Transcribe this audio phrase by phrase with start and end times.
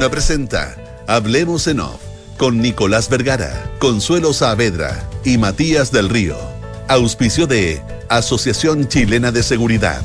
[0.00, 2.00] Duna presenta Hablemos en Off
[2.38, 6.38] con Nicolás Vergara, Consuelo Saavedra y Matías del Río.
[6.88, 10.00] Auspicio de Asociación Chilena de Seguridad.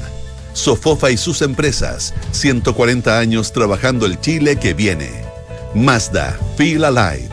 [0.51, 5.11] Sofofa y sus empresas, 140 años trabajando el Chile que viene.
[5.73, 7.29] Mazda, Feel Alive.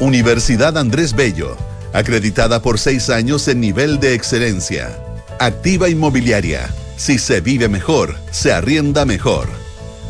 [0.00, 1.58] Universidad Andrés Bello,
[1.92, 4.98] acreditada por seis años en nivel de excelencia.
[5.38, 9.46] Activa Inmobiliaria, si se vive mejor, se arrienda mejor.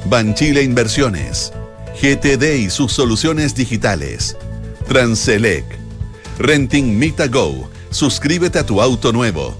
[0.05, 1.53] Banchile Inversiones,
[2.01, 4.37] GTD y sus soluciones digitales.
[4.89, 5.65] Transelec,
[6.39, 9.55] Renting Mita Go, suscríbete a tu auto nuevo.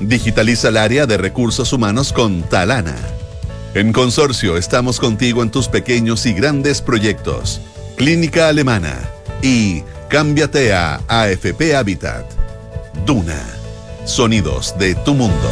[0.00, 2.96] Digitaliza el área de recursos humanos con Talana.
[3.74, 7.60] En Consorcio estamos contigo en tus pequeños y grandes proyectos.
[7.96, 8.98] Clínica Alemana
[9.42, 12.26] y cámbiate a AFP Habitat.
[13.06, 13.42] Duna.
[14.04, 15.50] Sonidos de tu mundo.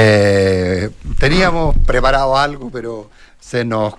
[0.00, 3.10] Eh, teníamos preparado algo, pero
[3.40, 3.94] se nos,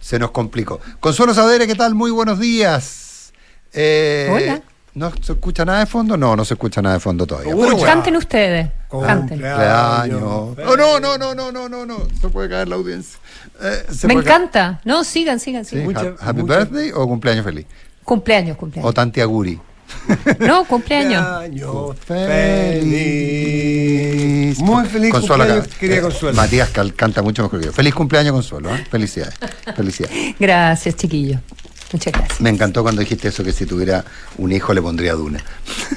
[0.00, 0.80] se nos complicó.
[0.98, 1.94] Consuelo Sadere, ¿qué tal?
[1.94, 3.32] Muy buenos días.
[3.72, 4.62] Eh, Hola.
[4.94, 6.16] ¿No se escucha nada de fondo?
[6.18, 7.54] No, no se escucha nada de fondo todavía.
[7.84, 8.68] Canten ustedes.
[8.90, 9.38] Canten.
[9.38, 10.22] Cumpleaños.
[10.22, 11.96] Oh, no, no, no, no, no, no, no.
[12.20, 13.18] Se puede caer la audiencia.
[13.62, 14.80] Eh, Me encanta.
[14.84, 16.16] No, sigan, sigan, sigan.
[16.20, 17.66] ¿Happy birthday o cumpleaños feliz?
[18.04, 18.90] Cumpleaños, cumpleaños.
[18.90, 19.58] O Tanti Aguri.
[20.38, 21.96] No, cumpleaños.
[22.06, 22.22] feliz.
[24.58, 26.36] Muy feliz Consuelo cumpleaños, quería eh, Consuelo.
[26.36, 27.72] Matías canta mucho mejor que yo.
[27.72, 28.74] Feliz cumpleaños, Consuelo.
[28.74, 28.84] ¿eh?
[28.90, 29.34] Felicidades.
[29.76, 30.34] Felicidades.
[30.38, 31.38] Gracias, chiquillo.
[31.92, 32.40] Muchas gracias.
[32.40, 34.04] Me encantó cuando dijiste eso, que si tuviera
[34.38, 35.44] un hijo le pondría Duna.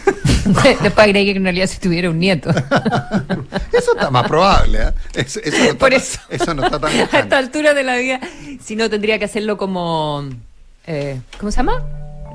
[0.45, 2.49] Después agregué que en realidad si tuviera un nieto.
[3.71, 4.79] eso está más probable.
[4.83, 4.91] ¿eh?
[5.15, 6.19] Eso, no Por eso.
[6.29, 6.91] Eso no está tan.
[6.91, 8.19] A esta altura de la vida,
[8.61, 10.29] si no, tendría que hacerlo como.
[10.85, 11.83] Eh, ¿Cómo se llama?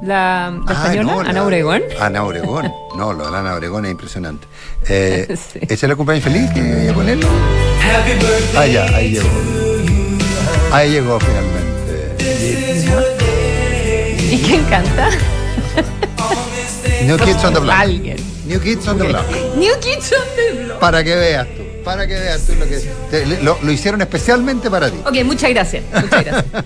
[0.02, 1.82] La, ah, española, Ana Obregón.
[2.00, 2.72] Ana Obregón.
[2.96, 4.46] No, lo de Ana Obregón es impresionante.
[4.88, 7.28] Eh, ¿Ese es el cumpleaños feliz que voy a ponerlo?
[8.56, 9.28] Ah, ya, ahí llegó.
[10.72, 12.16] Ahí llegó finalmente.
[14.30, 15.10] ¿Y quién canta?
[17.04, 17.74] New Kids on the Block.
[17.76, 18.16] Alguien.
[18.46, 19.26] New Kids on the Block.
[19.56, 20.78] New Kids on the Block.
[20.80, 21.62] Para que veas tú.
[21.84, 23.42] Para que veas tú lo que.
[23.42, 24.96] lo, lo hicieron especialmente para ti.
[25.04, 25.84] Ok, muchas gracias.
[25.92, 26.44] Muchas gracias.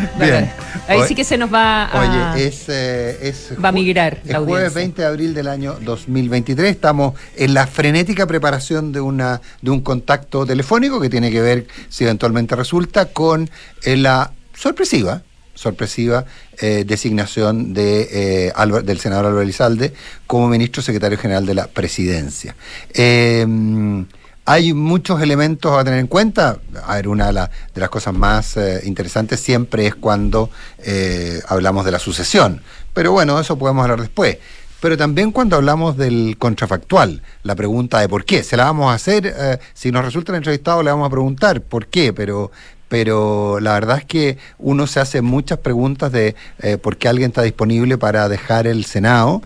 [0.18, 0.50] Bien.
[0.88, 2.34] Ahí sí que se nos va a.
[2.34, 2.64] Oye, es.
[2.68, 4.18] Eh, va a migrar.
[4.24, 6.70] El jueves 20 de abril del año 2023.
[6.70, 11.66] Estamos en la frenética preparación de, una, de un contacto telefónico que tiene que ver,
[11.88, 13.50] si eventualmente resulta, con
[13.84, 15.22] eh, la sorpresiva
[15.54, 16.26] sorpresiva
[16.60, 18.52] eh, designación de,
[18.84, 19.94] del senador Álvaro Elizalde
[20.26, 22.54] como ministro secretario general de la presidencia.
[24.48, 26.60] Hay muchos elementos a tener en cuenta.
[26.84, 31.90] A ver, una de, las cosas más eh, interesantes siempre es cuando eh, hablamos de
[31.90, 32.62] la sucesión.
[32.94, 34.38] Pero bueno, eso podemos hablar después.
[34.80, 38.44] Pero también cuando hablamos del contrafactual, la pregunta de por qué.
[38.44, 41.60] Se la vamos a hacer, eh, si nos resulta el entrevistado le vamos a preguntar
[41.60, 42.52] por qué, pero,
[42.88, 46.36] pero la verdad es que uno se hace muchas preguntas de
[46.82, 49.42] por qué alguien está disponible para dejar el Senado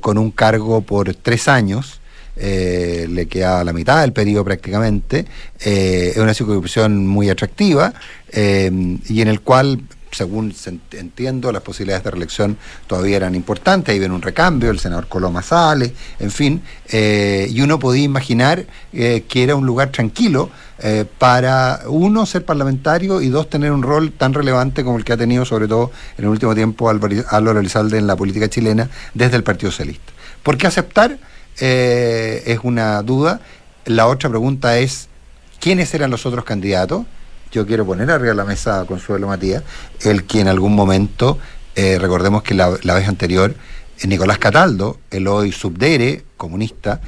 [0.00, 1.99] con un cargo por tres años
[2.36, 5.26] eh, le queda la mitad del periodo prácticamente,
[5.60, 7.92] eh, es una circunscripción muy atractiva
[8.32, 8.70] eh,
[9.08, 9.80] y en el cual
[10.12, 10.52] según
[10.90, 12.56] entiendo, las posibilidades de reelección
[12.88, 17.78] todavía eran importantes, ahí ven un recambio, el senador Coloma sale, en fin, y uno
[17.78, 20.50] podía imaginar que era un lugar tranquilo
[21.18, 25.16] para, uno, ser parlamentario y dos, tener un rol tan relevante como el que ha
[25.16, 29.44] tenido, sobre todo en el último tiempo, Álvaro Elizalde en la política chilena desde el
[29.44, 30.12] Partido Socialista.
[30.42, 31.18] ¿Por qué aceptar?
[31.60, 33.40] Eh, es una duda.
[33.84, 35.08] La otra pregunta es,
[35.60, 37.04] ¿quiénes eran los otros candidatos?
[37.52, 39.62] Yo quiero poner arriba de la mesa a Consuelo Matías,
[40.00, 41.38] el que en algún momento,
[41.74, 43.54] eh, recordemos que la, vez anterior,
[44.00, 47.00] eh, Nicolás Cataldo, el hoy subdere, comunista,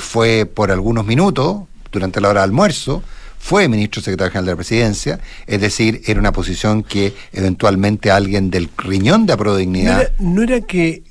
[0.00, 3.02] fue por algunos minutos, durante la hora de almuerzo,
[3.38, 8.50] fue ministro secretario general de la presidencia, es decir, era una posición que eventualmente alguien
[8.50, 10.12] del riñón de Aprodignidad...
[10.18, 11.02] No no era que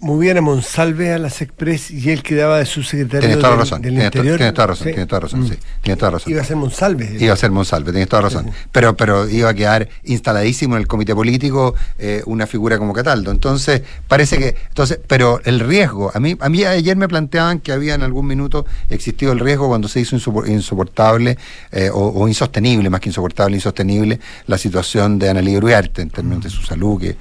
[0.00, 4.36] movían a Monsalve a las Express y él quedaba de subsecretario toda razón, del, interior.
[4.36, 5.54] Tienes toda razón, tienes toda razón, sí.
[5.54, 5.82] Mm.
[5.82, 6.32] Tienes toda razón.
[6.32, 7.16] Iba a ser Monsalve.
[7.18, 8.50] Iba a ser Monsalve, tienes toda razón.
[8.72, 13.30] Pero, pero iba a quedar instaladísimo en el comité político eh, una figura como Cataldo.
[13.30, 14.56] Entonces, parece que.
[14.68, 18.26] entonces Pero el riesgo, a mí, a mí ayer me planteaban que había en algún
[18.26, 20.16] minuto existido el riesgo cuando se hizo
[20.46, 21.38] insoportable
[21.72, 26.50] eh, o, insostenible, más que insoportable, insostenible, la situación de Ana Uriarte en términos de
[26.50, 27.16] su salud, que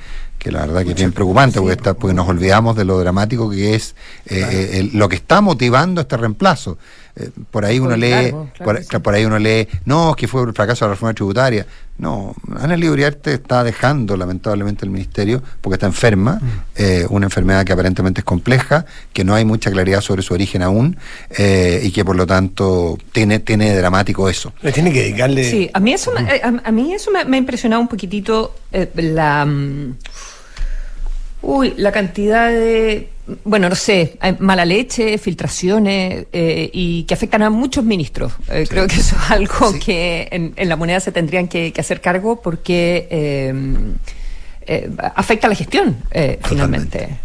[0.47, 3.75] que la verdad que es bien preocupante, porque, porque nos olvidamos de lo dramático que
[3.75, 3.95] es
[4.27, 6.77] eh, eh, lo que está motivando este reemplazo.
[7.17, 8.33] eh, por ahí uno lee,
[9.03, 11.65] por, ahí uno lee, no, que fue el fracaso de la reforma tributaria.
[11.97, 16.61] No, Ana Uriarte está dejando lamentablemente el ministerio porque está enferma, mm.
[16.75, 20.61] eh, una enfermedad que aparentemente es compleja, que no hay mucha claridad sobre su origen
[20.61, 20.95] aún
[21.31, 24.53] eh, y que por lo tanto tiene, tiene dramático eso.
[24.61, 25.49] Le tiene que dedicarle.
[25.49, 28.53] Sí, a mí eso, me, a, mí eso me, ha impresionado un poquitito
[28.95, 29.45] la.
[29.45, 29.95] Mm,
[31.41, 33.09] uy, la cantidad de
[33.43, 38.31] bueno, no sé, mala leche, filtraciones eh, y que afectan a muchos ministros.
[38.49, 42.41] Eh, creo que eso es algo que en, la moneda se tendrían que, hacer cargo
[42.41, 45.97] porque eh, afecta a la gestión,
[46.43, 47.19] finalmente.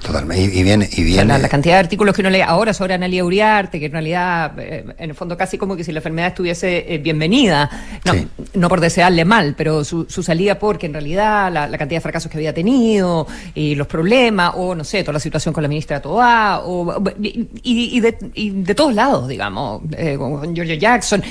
[0.00, 0.42] Totalmente.
[0.42, 0.88] Y, viene.
[0.90, 1.38] Y viene...
[1.38, 4.84] la, cantidad de artículos que uno lee ahora sobre Analia Uriarte, que en realidad, eh,
[4.96, 7.68] en el fondo, casi como que si la enfermedad estuviese eh, bienvenida.
[8.04, 8.12] No,
[8.54, 12.38] no por desearle mal, pero su, salida porque en realidad la, cantidad de fracasos que
[12.38, 16.62] había tenido y los problemas, o no sé, toda la situación con la ministra Toa,
[16.64, 21.22] o, y, de, todos lados, digamos, eh, con, Giorgio Jackson.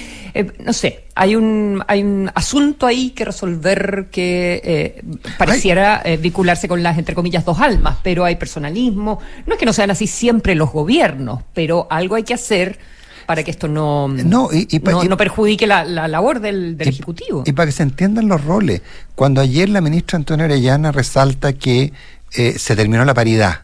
[0.64, 5.02] no sé, hay un, hay un asunto ahí que resolver que
[5.38, 9.20] pareciera vincularse con las, entre comillas, dos almas, pero hay personalismo.
[9.46, 12.78] No es que no sean así siempre los gobiernos, pero algo hay que hacer
[13.26, 17.44] para que esto no, no, no, perjudique la, labor del, Ejecutivo.
[17.46, 18.82] Y para que se entiendan los roles.
[19.16, 21.92] Cuando ayer la ministra Antonia Orellana resalta que
[22.34, 23.62] eh, se terminó la paridad,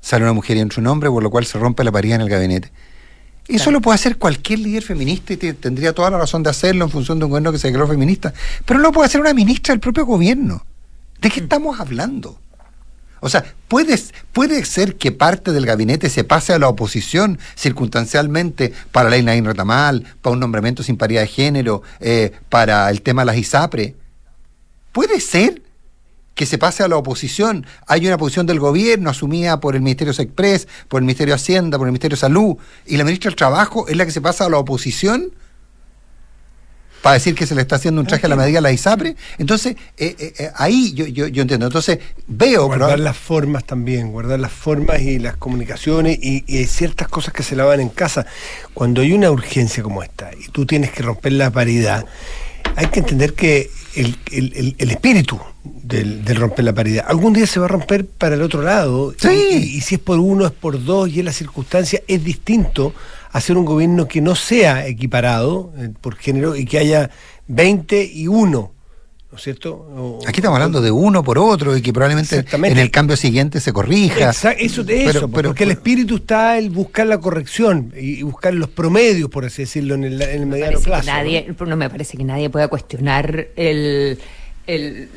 [0.00, 2.22] sale una mujer y entra un hombre, por lo cual se rompe la paridad en
[2.22, 2.70] el gabinete.
[3.48, 6.90] Eso lo puede hacer cualquier líder feminista y tendría toda la razón de hacerlo en
[6.90, 8.34] función de un gobierno que se declaró feminista.
[8.64, 10.64] Pero no lo puede hacer una ministra del propio gobierno.
[11.20, 11.44] ¿De qué mm.
[11.44, 12.38] estamos hablando?
[13.20, 13.98] O sea, puede,
[14.32, 19.44] puede ser que parte del gabinete se pase a la oposición circunstancialmente para la Inaín
[19.44, 23.94] Retamal, para un nombramiento sin paridad de género, eh, para el tema de las ISAPRE.
[24.92, 25.62] Puede ser
[26.36, 27.66] que se pase a la oposición.
[27.88, 31.78] Hay una posición del gobierno asumida por el Ministerio Sexpress, por el Ministerio de Hacienda,
[31.78, 32.56] por el Ministerio de Salud,
[32.86, 35.32] y la ministra del Trabajo es la que se pasa a la oposición
[37.00, 39.16] para decir que se le está haciendo un traje a la medida a la ISAPRE.
[39.38, 41.66] Entonces, eh, eh, eh, ahí yo, yo, yo, entiendo.
[41.66, 42.66] Entonces, veo...
[42.66, 47.56] Guardar las formas también, guardar las formas y las comunicaciones y, ciertas cosas que se
[47.56, 48.26] lavan en casa.
[48.74, 52.04] Cuando hay una urgencia como esta y tú tienes que romper la paridad,
[52.74, 57.06] hay que entender que el, espíritu del, romper la paridad.
[57.08, 59.14] Algún día se va a romper para el otro lado.
[59.22, 62.94] Y, y, si es por uno, es por dos, y en las circunstancias es distinto
[63.32, 67.10] hacer un gobierno que no sea equiparado eh, por género y que haya
[67.48, 68.72] 20 y 1.
[69.36, 70.18] ¿No es cierto?
[70.26, 73.70] Aquí estamos hablando de uno por otro y que probablemente en el cambio siguiente se
[73.70, 74.30] corrija.
[74.30, 79.28] eso de eso, porque el espíritu está el buscar la corrección y buscar los promedios,
[79.28, 81.06] por así decirlo, en el, mediano plazo.
[81.10, 81.76] Nadie, ¿no?
[81.76, 84.18] me parece que nadie pueda cuestionar el
[84.66, 85.08] el,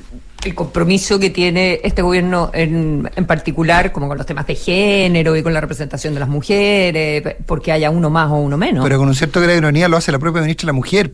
[0.53, 5.43] compromiso que tiene este gobierno en, en, particular, como con los temas de género y
[5.43, 8.83] con la representación de las mujeres, porque haya uno más o uno menos.
[8.83, 11.13] Pero con un cierto grado de ironía lo hace la propia ministra de la Mujer,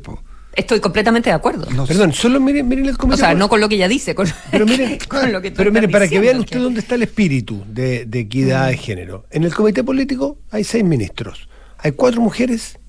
[0.55, 1.67] Estoy completamente de acuerdo.
[1.85, 3.15] perdón, solo miren, miren el comité.
[3.15, 4.97] O sea, no con lo que ella dice, con, pero miren,
[5.31, 8.77] lo que Pero miren, para que vean ustedes dónde está el espíritu de, equidad de
[8.77, 9.25] género.
[9.31, 11.49] En el comité político hay seis ministros.
[11.77, 12.79] Hay cuatro mujeres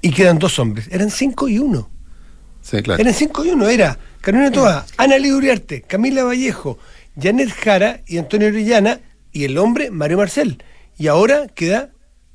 [0.00, 0.88] y quedan dos hombres.
[0.90, 1.90] Eran cinco y uno.
[2.72, 6.78] Eran cinco y uno, era Carolina Toa, Ana Uriarte, Camila Vallejo,
[7.20, 9.00] Janet Jara y Antonio Orellana,
[9.32, 10.62] y el hombre Mario Marcel.
[10.96, 11.90] Y ahora queda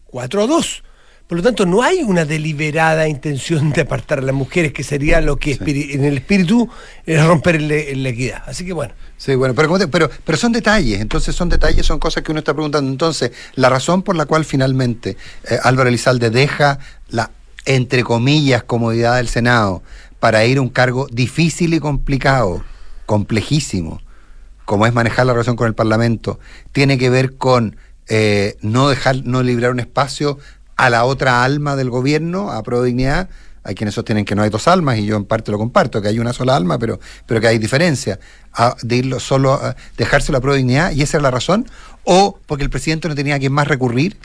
[0.05, 0.83] 4 a 2.
[1.27, 5.19] Por lo tanto, no hay una deliberada intención de apartar a las mujeres, que sería
[5.19, 6.69] lo que en el espíritu
[7.05, 8.43] es romper la equidad.
[8.45, 8.93] Así que bueno.
[9.17, 12.53] Sí, bueno, pero, pero, pero son detalles, entonces son detalles, son cosas que uno está
[12.53, 12.89] preguntando.
[12.89, 15.17] Entonces, la razón por la cual finalmente
[15.49, 16.79] eh, Álvaro Elizalde deja
[17.09, 17.31] la,
[17.65, 19.83] entre comillas, comodidad del Senado
[20.21, 22.63] para ir a un cargo difícil y complicado,
[23.05, 24.01] complejísimo,
[24.63, 26.39] como es manejar la relación con el Parlamento,
[26.71, 27.75] tiene que ver con
[28.07, 30.39] eh, no dejar, no librar un espacio
[30.77, 33.29] a la otra alma del gobierno, a Pro Dignidad.
[33.63, 36.07] Hay quienes sostienen que no hay dos almas y yo en parte lo comparto, que
[36.07, 38.19] hay una sola alma, pero, pero que hay diferencia.
[38.81, 41.67] de irlo solo, a dejárselo a Pro Dignidad y esa es la razón,
[42.05, 44.17] o porque el presidente no tenía a quien más recurrir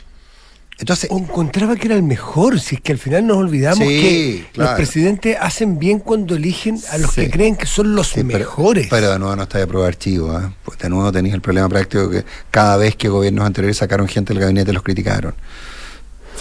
[0.79, 4.45] entonces, o encontraba que era el mejor, si es que al final nos olvidamos que
[4.55, 8.87] los presidentes hacen bien cuando eligen a los que creen que son los mejores.
[8.89, 10.51] Pero, de nuevo no está de prueba archivo, ¿eh?
[10.65, 14.33] pues de nuevo tenéis el problema práctico que cada vez que gobiernos anteriores sacaron gente
[14.33, 15.35] del gabinete los criticaron.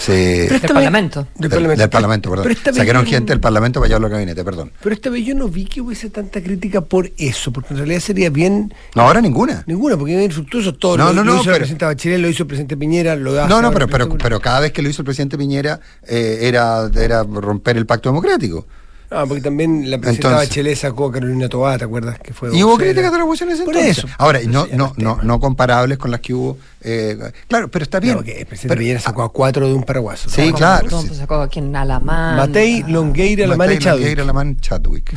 [0.07, 1.27] Del Parlamento.
[1.35, 2.57] Del, Parlamento, perdón.
[2.75, 4.73] Sacaron gente del Parlamento para llevarlo al gabinete, perdón.
[4.83, 8.01] Pero esta vez yo no vi que hubiese tanta crítica por eso, porque en realidad
[8.01, 8.75] sería bien.
[8.95, 9.63] No, ahora ninguna.
[9.67, 10.97] Ninguna, porque es infructuoso todo.
[10.97, 13.63] No, lo, no, lo hizo el presidente Bachelet, lo hizo el presidente Piñera, lo No,
[13.63, 17.77] no, pero, pero, cada vez que lo hizo el presidente Piñera eh, era, era romper
[17.77, 18.67] el pacto democrático.
[19.15, 22.19] Ah, porque también la presidenta Bachelet sacó a Carolina Tobá, ¿te acuerdas?
[22.19, 24.09] Que fue y hubo críticas de la oposición ese Por eso.
[24.19, 26.59] Ahora, no, no, no, no comparables con las que hubo.
[26.81, 28.19] Eh, claro, pero está bien.
[28.19, 30.31] el presidente Piñera sacó a cuatro de un paraguaso.
[30.31, 30.89] Sí, claro.
[31.03, 32.37] Sacó a quien Alamán.
[32.37, 33.99] Matei, Longueira, Alamán y Chadwick.
[34.01, 35.15] Longueira, Alamán, Chadwick.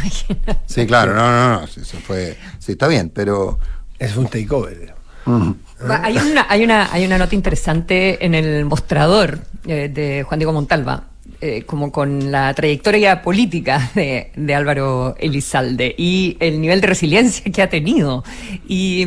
[0.66, 1.64] sí, claro, no, no, no.
[1.66, 2.38] Eso fue.
[2.60, 3.60] Sí, está bien, pero.
[3.98, 4.94] Es un takeover.
[5.26, 10.54] Hay una, hay, una, hay una nota interesante en el mostrador eh, de Juan Diego
[10.54, 11.04] Montalva
[11.42, 17.62] eh, como con la trayectoria política de, Álvaro Elizalde y el nivel de resiliencia que
[17.62, 18.24] ha tenido
[18.68, 19.04] y,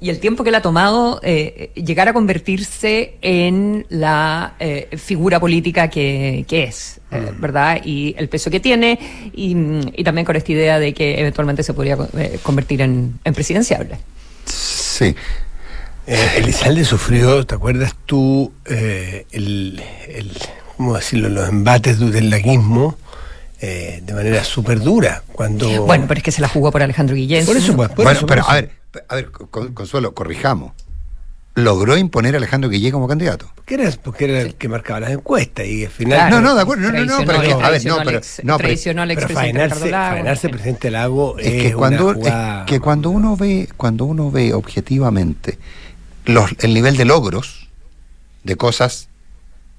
[0.00, 5.88] el tiempo que le ha tomado eh, llegar a convertirse en la eh, figura política
[5.88, 7.40] que, es, mm.
[7.40, 7.80] ¿verdad?
[7.84, 8.98] Y el peso que tiene
[9.32, 11.96] y, también con esta idea de que eventualmente se podría
[12.42, 13.98] convertir en, presidenciable.
[14.44, 15.14] Sí.
[16.06, 19.80] Elizalde sufrió, ¿te acuerdas tú, el
[20.80, 22.96] ¿cómo decirlo?, los embates del laguismo
[23.60, 25.22] eh, de manera súper dura.
[25.30, 25.84] Cuando...
[25.84, 27.44] Bueno, pero es que se la jugó por Alejandro Guillén.
[27.44, 28.70] Por eso, pues, bueno, pero a ver,
[29.06, 30.72] a ver, Consuelo, corrijamos.
[31.54, 33.52] Logró imponer a Alejandro Guillén como candidato.
[33.56, 36.30] Porque era, porque era el que marcaba las encuestas y al final.
[36.30, 38.20] no, no, de acuerdo, no, no, no, pero a ver, no, pero.
[38.42, 40.50] No, traicionó al expresidente Lago.
[40.50, 42.32] presidente Lago es, que cuando, es
[42.64, 45.58] que cuando uno ve, cuando uno ve objetivamente
[46.24, 47.68] los, el nivel de logros
[48.44, 49.09] de cosas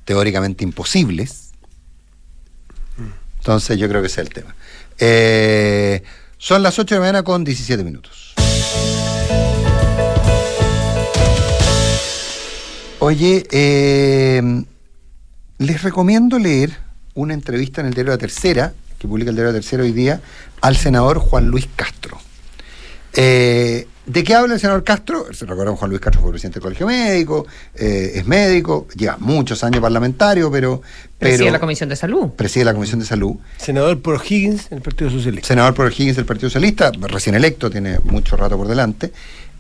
[0.05, 1.51] teóricamente imposibles.
[3.39, 4.55] Entonces yo creo que ese es el tema.
[4.99, 6.03] Eh,
[6.37, 8.33] son las 8 de la mañana con 17 minutos.
[12.99, 14.63] Oye, eh,
[15.57, 16.77] les recomiendo leer
[17.15, 20.21] una entrevista en el diario La Tercera, que publica el diario La Tercera hoy día,
[20.61, 22.19] al senador Juan Luis Castro.
[23.13, 25.31] Eh, ¿De qué habla el senador Castro?
[25.31, 29.63] Se recuerda Juan Luis Castro fue presidente del Colegio Médico, eh, es médico, lleva muchos
[29.63, 30.81] años parlamentario, pero,
[31.19, 32.29] Preside la Comisión de Salud.
[32.29, 33.35] Preside la Comisión de Salud.
[33.57, 35.47] Senador por Higgins del Partido Socialista.
[35.47, 39.11] Senador por Higgins del Partido Socialista, recién electo, tiene mucho rato por delante.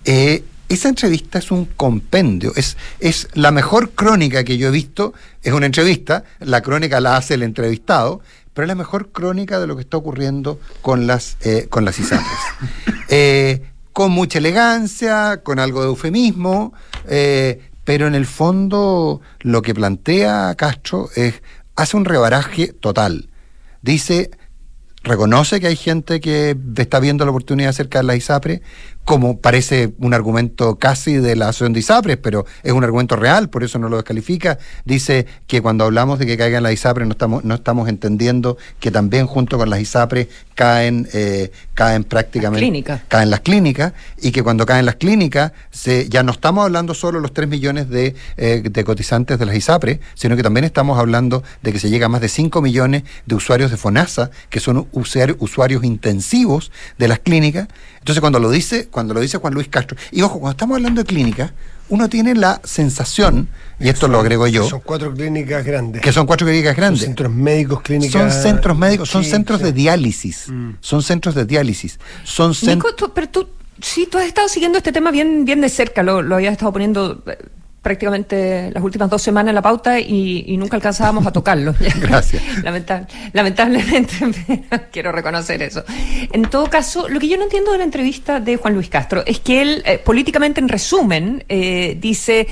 [0.05, 5.13] Eh, esa entrevista es un compendio, es, es la mejor crónica que yo he visto,
[5.43, 8.21] es una entrevista, la crónica la hace el entrevistado,
[8.53, 11.99] pero es la mejor crónica de lo que está ocurriendo con las, eh, con las
[11.99, 12.39] ISAPRES.
[13.09, 13.61] eh,
[14.01, 16.73] con mucha elegancia, con algo de eufemismo,
[17.07, 21.43] eh, pero en el fondo lo que plantea Castro es,
[21.75, 23.29] hace un rebaraje total.
[23.83, 24.31] Dice,
[25.03, 28.63] reconoce que hay gente que está viendo la oportunidad de acercar la ISAPRE,
[29.05, 33.49] como parece un argumento casi de la asociación de ISAPRES, pero es un argumento real,
[33.49, 34.59] por eso no lo descalifica.
[34.85, 38.91] Dice que cuando hablamos de que caigan las ISAPRES no estamos, no estamos entendiendo que
[38.91, 42.61] también junto con las ISAPRES caen, eh, caen prácticamente
[43.07, 47.17] caen las clínicas y que cuando caen las clínicas se, ya no estamos hablando solo
[47.17, 50.99] de los 3 millones de, eh, de cotizantes de las ISAPRES, sino que también estamos
[50.99, 54.59] hablando de que se llega a más de 5 millones de usuarios de FONASA, que
[54.59, 57.67] son usuarios intensivos de las clínicas.
[57.99, 59.97] Entonces cuando lo dice cuando lo dice Juan Luis Castro.
[60.11, 61.53] Y ojo, cuando estamos hablando de clínica,
[61.89, 64.67] uno tiene la sensación, y esto lo agrego yo.
[64.67, 66.01] Son cuatro clínicas grandes.
[66.01, 67.01] Que son cuatro clínicas grandes.
[67.01, 68.13] Son centros médicos, clínicas.
[68.13, 70.45] Son centros médicos, son centros de diálisis.
[70.47, 70.71] Mm.
[70.79, 71.99] Son centros de diálisis.
[72.23, 73.47] Son Nico, pero tú,
[73.81, 76.71] sí, tú has estado siguiendo este tema bien, bien de cerca, lo, lo habías estado
[76.71, 77.37] poniendo eh,
[77.81, 81.73] prácticamente las últimas dos semanas en la pauta y, nunca alcanzábamos a tocarlo.
[81.99, 82.43] Gracias.
[83.33, 84.15] lamentablemente,
[84.91, 85.83] quiero reconocer eso.
[86.31, 89.23] En todo caso, lo que yo no entiendo de la entrevista de Juan Luis Castro
[89.25, 92.47] es que él, eh, políticamente en resumen, eh, dice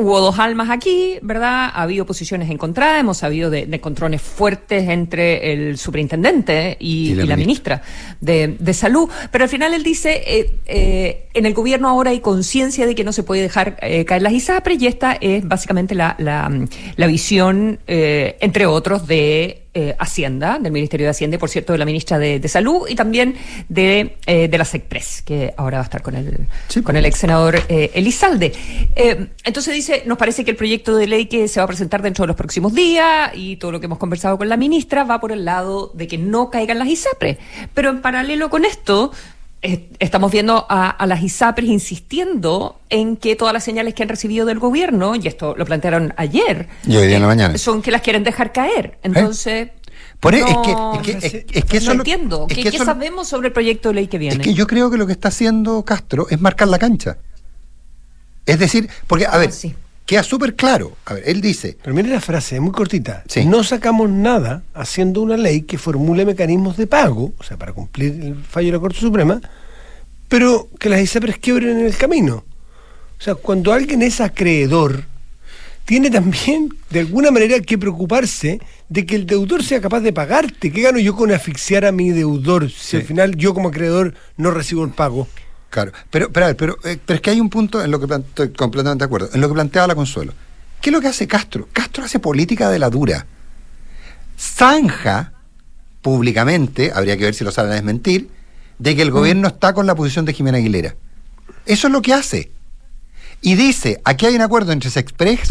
[0.00, 1.70] Hubo dos almas aquí, ¿verdad?
[1.74, 7.82] Ha habido posiciones encontradas, hemos sabido de, controles fuertes entre el superintendente y, la, ministra,
[8.18, 12.86] de, Salud, pero al final él dice, eh, eh, en el gobierno ahora hay conciencia
[12.86, 16.16] de que no se puede dejar eh, caer las ISAPRES y esta es básicamente la,
[16.18, 21.78] la visión, entre otros, de eh, Hacienda, del Ministerio de Hacienda y, por cierto, de
[21.78, 23.36] la ministra de, Salud y también
[23.68, 26.48] de, eh, de la SECPRES, que ahora va a estar con el,
[26.82, 28.52] con el ex senador eh, Elizalde.
[29.44, 32.24] entonces dice, nos parece que el proyecto de ley que se va a presentar dentro
[32.24, 35.30] de los próximos días y todo lo que hemos conversado con la ministra va por
[35.30, 37.38] el lado de que no caigan las ISAPRES.
[37.72, 39.12] Pero en paralelo con esto,
[39.62, 44.58] estamos viendo a, las ISAPRES insistiendo en que todas las señales que han recibido del
[44.58, 47.58] gobierno, y esto lo plantearon ayer, y hoy día en la mañana.
[47.58, 48.98] son que las quieren dejar caer.
[49.02, 49.70] Entonces...
[50.18, 52.46] Por es que, es que, eso no entiendo.
[52.46, 54.36] ¿Qué, sabemos sobre el proyecto de ley que viene?
[54.36, 57.16] Es que yo creo que lo que está haciendo Castro es marcar la cancha.
[58.44, 59.50] Es decir, porque, a ah, ver,
[60.10, 60.96] queda súper claro.
[61.04, 61.76] A ver, él dice.
[61.80, 63.22] Pero mire la frase, muy cortita.
[63.46, 68.20] No sacamos nada haciendo una ley que formule mecanismos de pago, o sea, para cumplir
[68.20, 69.40] el fallo de la Corte Suprema,
[70.28, 72.42] pero que las ISAPRES quiebren en el camino.
[73.20, 75.04] O sea, cuando alguien es acreedor,
[75.84, 80.72] tiene también, de alguna manera, que preocuparse de que el deudor sea capaz de pagarte.
[80.72, 84.50] ¿Qué gano yo con asfixiar a mi deudor si al final yo como acreedor no
[84.50, 85.28] recibo el pago?
[85.70, 88.52] Claro, pero, pero, pero, eh, pero es que hay un punto en lo que estoy
[88.52, 90.34] completamente de acuerdo, en lo que planteaba la Consuelo.
[90.80, 91.68] ¿Qué es lo que hace Castro?
[91.72, 93.26] Castro hace política de la dura.
[94.38, 95.32] Zanja
[96.02, 98.30] públicamente, habría que ver si lo saben desmentir,
[98.78, 99.14] de que el mm.
[99.14, 100.96] gobierno está con la posición de Jimena Aguilera.
[101.66, 102.50] Eso es lo que hace.
[103.42, 105.50] Y dice, aquí hay un acuerdo entre Sexpress,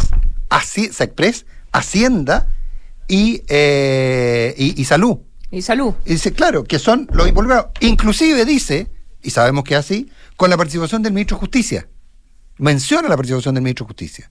[0.91, 2.47] Sexpress Hacienda
[3.07, 5.17] y, eh, y, Salud.
[5.51, 5.93] Y Salud.
[6.05, 7.67] Y dice, claro, que son los involucrados.
[7.79, 8.87] Inclusive dice,
[9.21, 11.87] y sabemos que es así, con la participación del ministro de Justicia.
[12.57, 14.29] Menciona la participación del ministro de Justicia.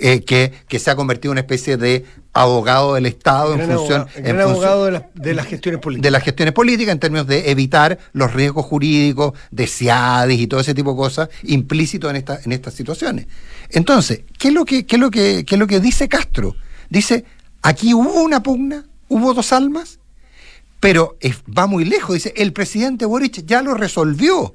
[0.00, 4.06] Eh, que, que, se ha convertido en una especie de abogado del Estado en función.
[4.14, 6.04] en abogado de, de, las gestiones políticas.
[6.04, 10.60] De las gestiones políticas en términos de evitar los riesgos jurídicos de SIADIS y todo
[10.60, 13.26] ese tipo de cosas implícitos en, esta, en estas situaciones.
[13.70, 16.54] Entonces, ¿qué es, lo que, qué es lo que, qué es lo que dice Castro?
[16.90, 17.24] Dice,
[17.62, 19.98] aquí hubo una pugna, hubo dos almas,
[20.80, 21.16] pero
[21.56, 22.14] va muy lejos.
[22.14, 24.54] Dice, el presidente Boric ya lo resolvió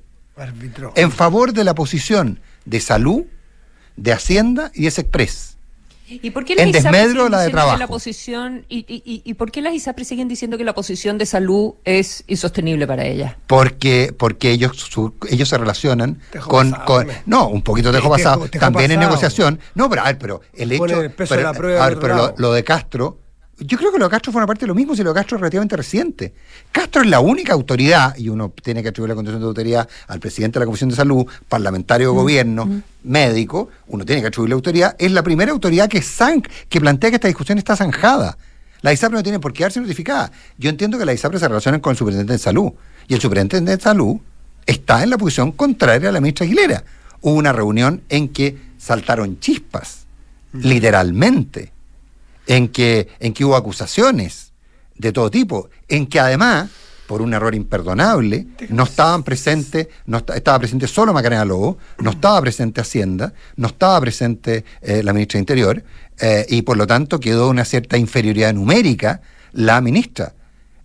[0.96, 3.26] en favor de la posición de salud
[3.96, 5.54] de Hacienda y es Express.
[6.06, 7.78] ¿Y por qué las en desmedro la de trabajo.
[7.78, 11.26] La posición, y, y, y, por qué las ISAPRES siguen diciendo que la posición de
[11.26, 13.36] salud es insostenible para ellas?
[13.48, 14.90] Porque, porque ellos,
[15.30, 16.76] ellos se relacionan con,
[17.26, 18.48] No, un poquito dejo pasado.
[18.50, 19.60] también en negociación.
[19.76, 20.86] No, pero, a ver, pero el hecho.
[21.18, 23.20] pero, lo, de Castro
[23.66, 25.20] yo creo que lo de Castro fue una parte de lo mismo, si lo de
[25.20, 26.34] Castro es relativamente reciente.
[26.72, 30.20] Castro es la única autoridad, y uno tiene que atribuir la condición de autoridad al
[30.20, 32.84] presidente de la Comisión de Salud, parlamentario de mm, gobierno, mm.
[33.04, 36.04] médico, uno tiene que atribuir la autoridad, es la primera autoridad que,
[36.70, 38.38] que plantea que esta discusión está zanjada.
[38.82, 40.32] La ISAPRE no tiene por qué darse notificada.
[40.58, 42.72] Yo entiendo que la ISAPRE se relaciona con el superintendente de salud,
[43.08, 44.18] y el superintendente de salud
[44.66, 46.84] está en la posición contraria a la ministra Aguilera.
[47.22, 50.06] Hubo una reunión en que saltaron chispas,
[50.52, 50.60] mm.
[50.60, 51.73] literalmente
[52.48, 54.54] en que, en que hubo acusaciones
[54.96, 56.70] de todo tipo, en que además,
[57.08, 62.42] por un error imperdonable, no estaban presentes, no estaba presente solo Macarena Lobo, no estaba
[62.42, 65.84] presente Hacienda, no estaba presente eh, la ministra de Interior,
[66.20, 69.22] eh, y por lo tanto quedó una cierta inferioridad numérica
[69.54, 70.34] la ministra.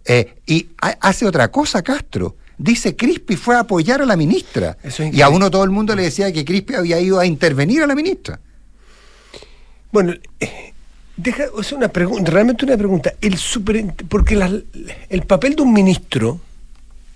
[0.04, 2.36] Eh, y hace otra cosa Castro.
[2.56, 4.76] Dice Crispi fue a apoyar a la ministra.
[5.12, 7.86] y a uno todo el mundo le decía que Crispi había ido a intervenir a
[7.86, 8.40] la ministra.
[9.92, 10.14] Bueno,
[11.18, 13.12] Deja, es una pregunta, realmente una pregunta.
[13.20, 13.37] El
[14.09, 14.40] porque
[15.09, 16.40] el papel de un ministro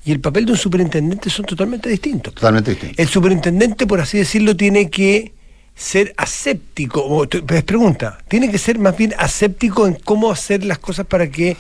[0.05, 2.35] y el papel de un superintendente son totalmente distintos.
[2.35, 2.99] Totalmente distintos.
[2.99, 5.33] El superintendente, por así decirlo, tiene que
[5.77, 7.01] ser aséptico.
[7.01, 11.31] O, es pregunta, tiene que ser más bien aséptico en cómo hacer las cosas para
[11.31, 11.57] que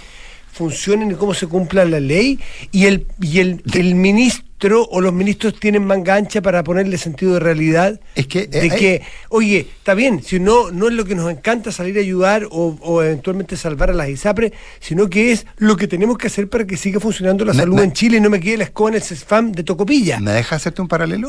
[0.52, 2.40] funcionen y cómo se cumpla la ley.
[2.72, 7.34] Y el, y el, el ministro o los ministros tienen manga ancha para ponerle sentido
[7.34, 11.04] de realidad es que, de eh, que, oye, está bien, si no, no es lo
[11.04, 15.46] que nos encanta salir a ayudar o, eventualmente salvar a las ISAPRE, sino que es
[15.58, 18.30] lo que tenemos que hacer para que siga funcionando la salud en Chile y no
[18.30, 20.20] me quede la escoba en el CESFAM de Tocopilla.
[20.20, 21.28] ¿Me deja hacerte un paralelo?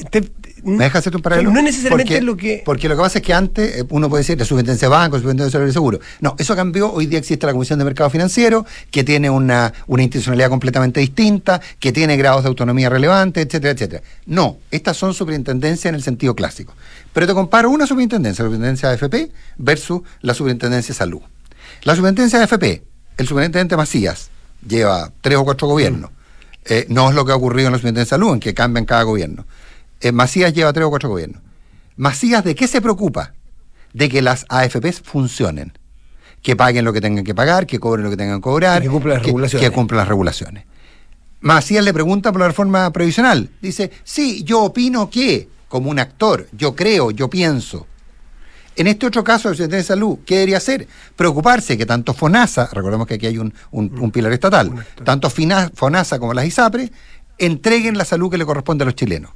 [0.64, 1.52] ¿Me deja hacerte un paralelo?
[1.52, 2.62] No necesariamente lo que...
[2.64, 5.20] Porque lo que pasa es que antes eh, uno puede decir de subventencia de banco,
[5.20, 6.00] subventencia de seguro.
[6.22, 6.92] No, eso cambió.
[6.92, 11.60] Hoy día existe la Comisión de Mercado Financiero, que tiene una, una institucionalidad completamente distinta,
[11.80, 14.04] que tiene grados de autonomía relevantes etcétera, etcétera.
[14.26, 16.74] No, estas son superintendencias en el sentido clásico.
[17.14, 21.22] Pero te comparo una superintendencia, la superintendencia de AFP versus la superintendencia de salud.
[21.84, 22.84] La superintendencia de AFP,
[23.18, 24.30] el superintendente Macías,
[24.68, 26.12] lleva tres o cuatro gobiernos.
[26.66, 28.86] Eh, no es lo que ha ocurrido en la superintendencia de salud, en que cambian
[28.86, 29.46] cada gobierno.
[30.02, 31.42] Eh, Macías lleva tres o cuatro gobiernos.
[31.96, 33.34] Macías, ¿de qué se preocupa?
[33.94, 35.74] De que las AFPs funcionen
[36.44, 38.90] que paguen lo que tengan que pagar, que cobren lo que tengan que cobrar, que
[38.90, 39.68] cumplan las regulaciones.
[39.68, 40.66] Que cumplan las regulaciones.
[41.44, 43.50] Macías le pregunta por la reforma previsional.
[43.62, 47.86] Dice, sí, yo opino que, como un actor, yo creo, yo pienso.
[48.78, 50.88] En este otro caso del Secretario de Salud, ¿qué debería hacer?
[51.18, 54.72] Preocuparse que tanto FONASA, recordemos que aquí hay un, un, pilar estatal,
[55.04, 56.90] tanto FONASA como las ISAPRE,
[57.38, 59.32] entreguen la salud que le corresponde a los chilenos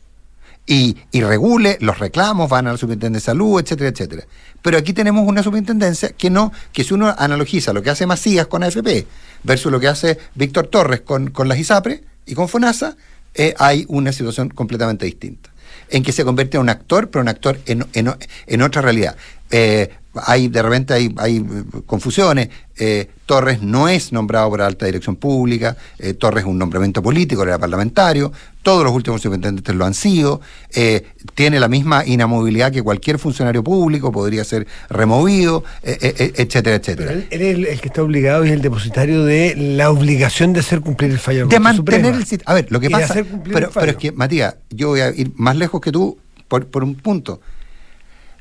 [0.68, 4.24] y, regule, los reclamos van a la Superintendencia de Salud, etcétera, etcétera.
[4.62, 8.48] Pero aquí tenemos una superintendencia que no, que si uno analogiza lo que hace Macías
[8.48, 9.08] con AFP
[9.44, 12.98] versus lo que hace Víctor Torres con, con las ISAPRE y con FONASA,
[13.34, 15.52] eh, hay una situación completamente distinta.
[15.90, 18.14] En que se convierte en un actor, pero un actor en, en,
[18.46, 19.16] en otra realidad.
[19.52, 19.90] Eh,
[20.26, 21.46] hay de repente hay, hay
[21.86, 22.50] confusiones.
[22.80, 27.02] Eh, Torres no es nombrado por la alta dirección pública, eh, Torres es un nombramiento
[27.02, 28.32] político, era parlamentario,
[28.62, 30.40] todos los últimos superintendentes lo han sido,
[30.74, 37.12] eh, tiene la misma inamovilidad que cualquier funcionario público, podría ser removido, etcétera, etcétera.
[37.12, 41.12] él, es el, que está obligado y el depositario de la obligación de hacer cumplir
[41.12, 41.48] el fallo.
[41.48, 43.16] De mantener el A ver, lo que pasa.
[43.44, 46.84] Pero, pero es que, Matías, yo voy a ir más lejos que tú por, por
[46.84, 47.42] un punto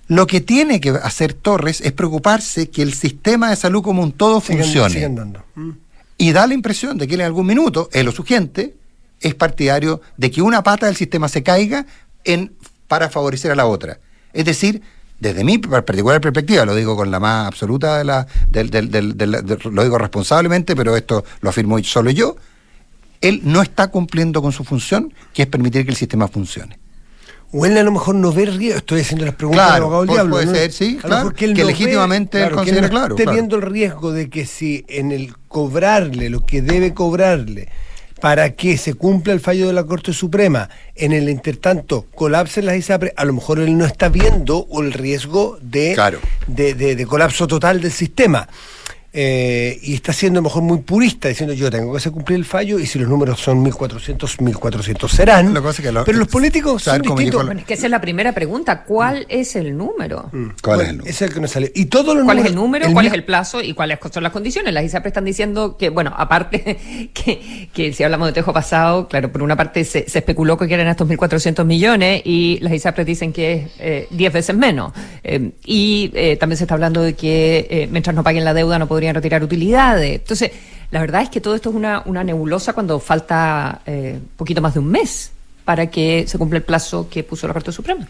[0.09, 4.13] Lo que tiene que hacer Torres es preocuparse que el sistema de salud como un
[4.13, 5.09] todo funcione.
[5.55, 5.71] Mm.
[6.19, 8.75] Y da la impresión de que en algún minuto, él o su gente,
[9.21, 11.87] es partidario de que una pata del sistema se caiga
[12.25, 12.53] en,
[12.87, 13.99] para favorecer a la otra.
[14.33, 14.83] Es decir,
[15.19, 20.77] desde mi particular perspectiva, lo digo con la más absoluta de la, lo digo responsablemente,
[20.77, 22.37] pero esto lo afirmo solo yo,
[23.21, 26.79] él no está cumpliendo con su función, que es permitir que el sistema funcione.
[27.53, 30.15] O él a lo mejor no ve riesgo, estoy haciendo las preguntas del abogado del
[30.15, 30.37] diablo.
[30.37, 33.17] Puede ser, sí, claro, que, legítimamente él considera claro.
[33.17, 37.69] Esté viendo el riesgo de que si en el cobrarle lo que debe cobrarle
[38.21, 42.77] para que se cumpla el fallo de la Corte Suprema, en el intertanto colapsen las
[42.77, 45.97] ISAPRES, a lo mejor él no está viendo el riesgo de,
[46.47, 48.49] de colapso total del sistema.
[49.19, 52.79] Eh, y está siendo mejor muy purista, diciendo yo tengo que hacer cumplir el fallo
[52.79, 55.55] y si los números son 1400, 1400 serán.
[56.05, 57.49] pero los políticos son distintos.
[57.57, 58.85] es que esa es la primera pregunta.
[58.85, 60.29] ¿Cuál es el número?
[60.33, 60.49] Mm.
[60.63, 61.11] ¿Cuál es el número?
[61.11, 61.73] Es el que no sale.
[61.75, 62.93] ¿Y todos ¿Cuál es el número?
[62.93, 63.63] ¿Cuál es el plazo?
[63.63, 64.75] ¿Y cuáles son las condiciones?
[64.75, 69.33] Las ISAPRES están diciendo que, bueno, aparte que, que si hablamos de tejo pasado, claro,
[69.33, 73.71] por una parte se, especuló que eran estos 1.400 millones y las ISAPRES dicen que
[73.79, 74.93] es 10 eh, veces menos.
[75.25, 79.06] Eh, y también se está hablando de que mientras no paguen la deuda no podrían
[79.13, 80.21] retirar utilidades.
[80.21, 80.51] Entonces,
[80.91, 84.75] la verdad es que todo esto es una, una nebulosa cuando falta eh, poquito más
[84.75, 85.33] de un mes
[85.65, 88.07] para que se cumpla el plazo que puso la Corte Suprema.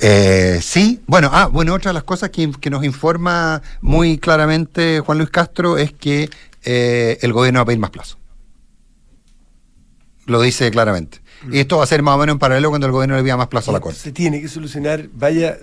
[0.00, 5.18] Eh, sí, bueno, ah, bueno, otra de las cosas que, nos informa muy claramente Juan
[5.18, 6.30] Luis Castro es que
[6.64, 8.18] eh, el gobierno va a pedir más plazo.
[10.26, 11.20] Lo dice claramente.
[11.50, 13.36] Y esto va a ser más o menos en paralelo cuando el gobierno le pida
[13.36, 13.98] más plazo a la Corte.
[13.98, 15.58] Se tiene que solucionar, vaya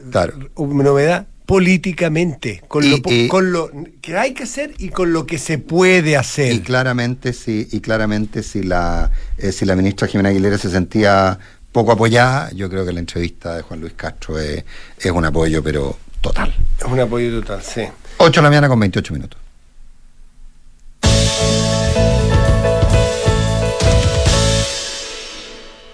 [0.57, 3.71] novedad, políticamente, con, lo, con lo
[4.03, 6.53] que hay que hacer y con lo que se puede hacer.
[6.53, 11.39] Y claramente sí, y claramente si la, eh, si la ministra Jimena Aguilera se sentía
[11.71, 14.63] poco apoyada, yo creo que la entrevista de Juan Luis Castro es,
[14.99, 16.53] es un apoyo, pero total.
[16.77, 17.81] Es un apoyo total, sí.
[18.17, 19.39] 8 de la mañana con 28 minutos.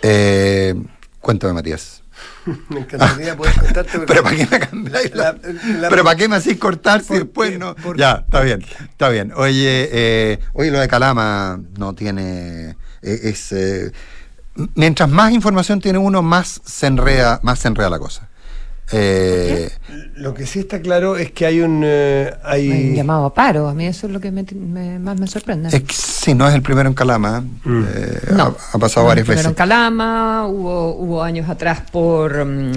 [0.01, 0.75] Eh,
[1.21, 2.01] cuéntame, Matías.
[2.69, 3.99] me encantaría poder contarte.
[3.99, 5.11] Pero, ¿para qué me cambiáis
[5.89, 7.75] Pero ¿para qué me hacéis cortar si después no?
[7.95, 9.31] Ya, está bien, está bien.
[9.35, 12.75] Oye, eh, oye, lo de Calama no tiene.
[13.01, 13.51] Eh, es.
[13.51, 13.91] Eh,
[14.75, 18.29] mientras más información tiene uno, más se enreda, más se enreda la cosa.
[18.91, 19.69] Eh,
[20.15, 22.95] lo que sí está claro es que hay un eh, hay...
[22.95, 23.67] llamado a paro.
[23.67, 25.69] A mí eso es lo que más me sorprende.
[25.75, 25.83] Es
[26.25, 27.41] sí, no es el primero en Calama.
[27.63, 27.83] Mm.
[27.87, 28.19] Eh,
[28.73, 29.41] ha, pasado varias veces.
[29.43, 32.73] Primero en Calama, hubo, hubo años atrás por, mm,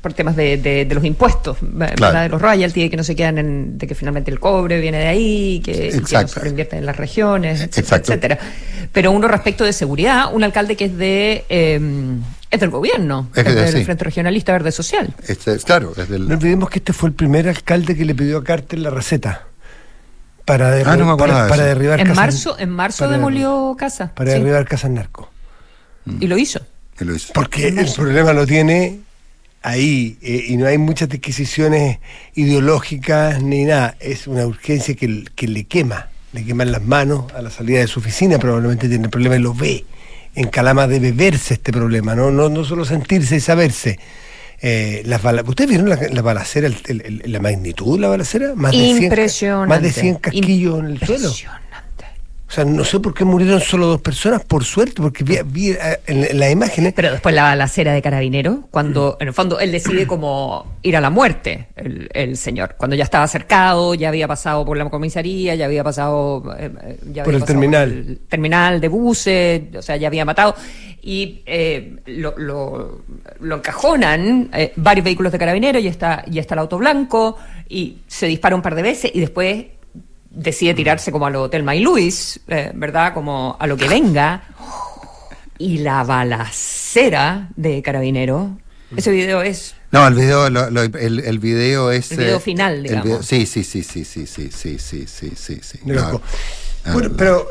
[0.00, 3.86] por temas de, de, los impuestos, de los royalties, que no se quedan en, de
[3.86, 7.62] que finalmente el cobre viene de ahí, que, que no se reinvierte en las regiones,
[7.62, 8.38] etcétera,
[8.92, 12.22] Pero uno respecto de seguridad, un alcalde que es de em,
[12.54, 15.14] es del gobierno, es, del Frente Regionalista Verde Social.
[15.26, 16.28] Este, claro, es del...
[16.28, 19.46] No olvidemos que este fue el primer alcalde que le pidió a Carter la receta.
[20.44, 24.12] Para, ah, para, derribar en marzo En marzo demolió casa.
[24.14, 25.30] Para derribar casas narco.
[26.04, 26.22] Mm.
[26.22, 26.60] Y lo hizo.
[27.32, 29.00] Porque el problema lo tiene
[29.62, 31.98] ahí eh, y no hay muchas disquisiciones
[32.34, 33.96] ideológicas ni nada.
[34.00, 37.86] Es una urgencia que, que le quema, le queman las manos a la salida de
[37.86, 38.38] su oficina.
[38.38, 39.84] Probablemente tiene el problema y lo ve
[40.34, 43.98] en Calama debe verse este problema, no, no, no solo sentirse y saberse.
[44.60, 48.54] Eh, las ¿Ustedes vieron la, balacera, la magnitud de la balacera?
[48.54, 51.30] Más de 100, más de 100 casquillos en el suelo.
[52.46, 55.78] O sea, no sé por qué murieron solo dos personas, por suerte, porque vi, eh,
[56.06, 56.92] en, las imágenes.
[56.94, 61.00] Pero después la balacera de carabinero, cuando en el fondo él decide como ir a
[61.00, 62.76] la muerte, el, señor.
[62.76, 66.54] Cuando ya estaba cercado, ya había pasado por la comisaría, ya había pasado.
[66.58, 66.70] Eh,
[67.14, 67.90] eh, por el terminal.
[67.90, 70.54] el terminal de buses, o sea, ya había matado.
[71.02, 71.42] Y
[72.06, 77.36] lo, lo, encajonan varios vehículos de carabinero, y está, y está el auto blanco,
[77.68, 79.66] y se dispara un par de veces, y después
[80.34, 83.14] decide tirarse como al Hotel May Luis, eh, ¿verdad?
[83.14, 84.42] Como a lo que venga.
[85.58, 88.58] Y la balacera de Carabinero,
[88.96, 89.74] ese video es...
[89.92, 90.56] No, el video, el,
[91.20, 92.10] el, video es...
[92.10, 93.24] El video eh, final, digamos.
[93.24, 95.78] sí, sí, sí, sí, sí, sí, sí, sí, sí, sí, sí.
[95.84, 97.46] bueno, pero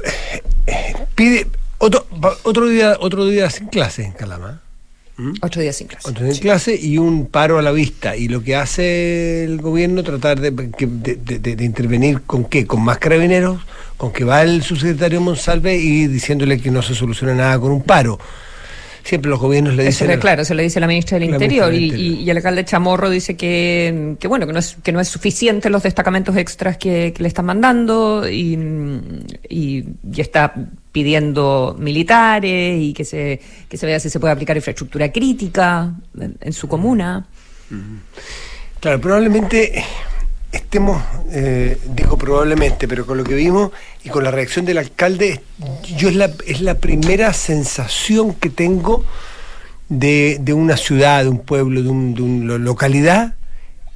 [0.68, 2.06] eh, pide otro,
[2.44, 4.62] otro día, otro día sin clase en Calama.
[5.24, 5.34] ¿Mm?
[5.42, 6.10] Ocho días sin clase.
[6.10, 8.18] Ocho días sin clase y un paro a la vista.
[8.18, 12.68] Y lo que hace el gobierno tratar de, de, intervenir con qué?
[12.68, 13.62] Con más carabineros,
[13.96, 17.84] con que va el subsecretario Monsalve y diciéndole que no se soluciona nada con un
[17.84, 18.20] paro.
[19.04, 20.20] Siempre los gobiernos le dicen.
[20.20, 24.16] claro, se le dice a la ministra del Interior, y, el alcalde Chamorro dice que,
[24.20, 27.46] que, bueno, que no es, que no es suficiente los destacamentos extras que, le están
[27.46, 28.58] mandando y,
[29.50, 30.54] y, y está
[30.94, 35.92] pidiendo militares y que se, que se vea si se puede aplicar infraestructura crítica
[36.40, 37.26] en, su comuna.
[38.80, 39.84] Claro, probablemente
[40.52, 43.72] estemos, eh, digo probablemente, pero con lo que vimos
[44.04, 45.42] y con la reacción del alcalde,
[45.98, 49.04] yo es la, es la primera sensación que tengo
[49.90, 53.36] de, una ciudad, de un pueblo, de, una localidad,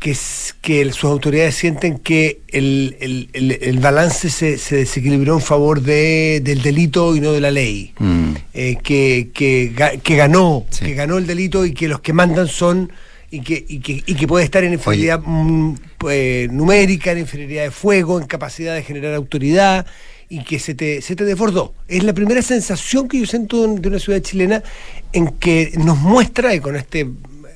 [0.08, 0.18] que,
[0.62, 7.14] que sus autoridades sienten que el, balance se, se, desequilibró en favor de, del delito
[7.16, 8.32] y no de la ley, mm.
[8.54, 12.90] eh, que, que, ganó, que ganó el delito y que los que mandan son
[13.30, 17.64] y que, y que, y que puede estar en inferioridad mm, pues, numérica, en inferioridad
[17.64, 19.86] de fuego, en capacidad de generar autoridad
[20.30, 21.74] y que se te, se te desbordó.
[21.90, 24.64] Es la primera sensación que yo siento de una ciudad chilena
[25.12, 27.08] en que nos muestra, y con este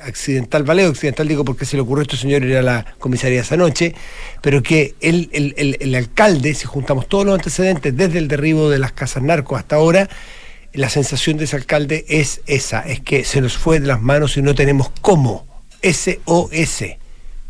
[0.04, 3.42] accidental valeo, accidental digo porque se le ocurrió a este señor ir a la comisaría
[3.42, 3.96] esa noche,
[4.42, 8.80] pero que el, el, el, alcalde, si juntamos todos los antecedentes, desde el derribo de
[8.80, 10.10] las casas narcos hasta ahora,
[10.74, 14.38] la sensación de ese alcalde es esa, es que se nos fue de las manos
[14.38, 15.46] y no tenemos cómo
[15.82, 16.84] SOS.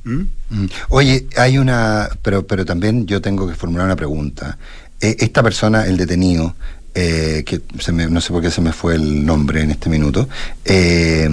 [0.03, 0.21] ¿Mm?
[0.49, 0.65] ¿Mm?
[0.89, 4.57] Oye, hay una, pero, pero también yo tengo que formular una pregunta.
[4.99, 6.55] E, esta persona, el detenido,
[6.93, 7.61] eh, que
[8.09, 10.27] no sé por qué se me fue el nombre en este minuto,
[10.65, 11.29] eh,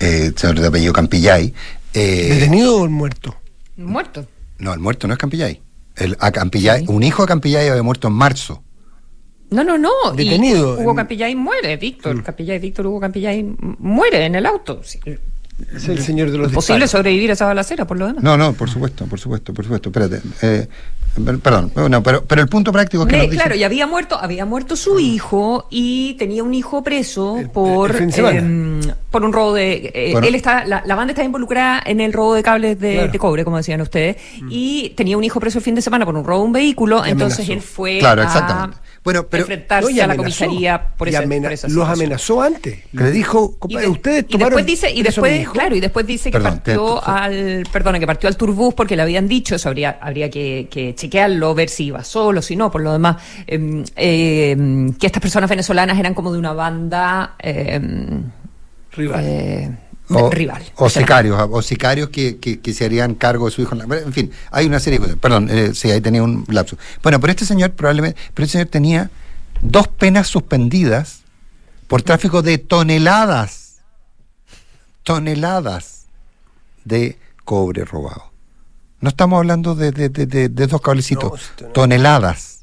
[0.00, 1.52] eh, señor de apellido Campillay.
[1.92, 3.36] Eh, ¿Detenido o el muerto?
[3.76, 4.26] Muerto.
[4.58, 5.60] No, el muerto no es Campillay.
[5.96, 8.62] El, a Campillay Un hijo de Campillay había muerto en marzo.
[9.50, 9.90] No, no, no.
[10.16, 10.78] Detenido.
[10.80, 12.16] Hugo Campillay muere, Víctor.
[12.16, 12.22] Mm.
[12.22, 13.44] Campillay, Víctor Hugo Campillay
[13.78, 14.80] muere en el auto.
[15.74, 18.22] Es el señor de los ¿Posible sobrevivir a esa balacera, por lo demás?
[18.24, 19.88] No, no, por supuesto, por supuesto, por supuesto.
[19.88, 20.20] Espérate.
[20.42, 20.66] Eh,
[21.42, 21.70] perdón,
[22.02, 23.28] pero, pero el punto práctico es que.
[23.28, 28.80] claro, y había muerto, había muerto su hijo y tenía un hijo preso por, em,
[29.10, 29.92] por un robo de.
[29.94, 33.56] Eh, él está, la, banda está involucrada en el robo de cables de, cobre, como
[33.56, 34.48] decían ustedes, mm.
[34.50, 37.04] y tenía un hijo preso el fin de semana por un robo de un vehículo,
[37.04, 37.98] entonces él fue.
[37.98, 38.78] Claro, exactamente.
[39.04, 42.78] Bueno, pero enfrentarse a la comisaría por, ese, Los amenazó antes.
[42.92, 44.30] Le dijo, ustedes tomaron.
[44.30, 48.30] Y después dice, y después, claro, y después dice que partió al, perdón, que partió
[48.30, 52.40] al turbús porque le habían dicho, eso habría, habría que, chequearlo, ver si iba solo,
[52.40, 56.54] si no, por lo demás, em, em, que estas personas venezolanas eran como de una
[56.54, 58.22] banda em,
[58.92, 59.78] rival.
[60.10, 60.62] O, rival.
[60.76, 63.74] O sicarios, o sicarios que, se harían cargo de su hijo.
[63.74, 65.18] En fin, hay una serie de cosas.
[65.18, 66.76] Perdón, eh, sí, ahí tenía un lapso.
[67.02, 69.10] Bueno, pero este señor probablemente, pero este señor tenía
[69.62, 71.22] dos penas suspendidas
[71.86, 73.76] por tráfico de toneladas,
[75.04, 76.06] toneladas
[76.84, 78.30] de cobre robado.
[79.00, 82.53] No estamos hablando de, de, dos cablecitos, toneladas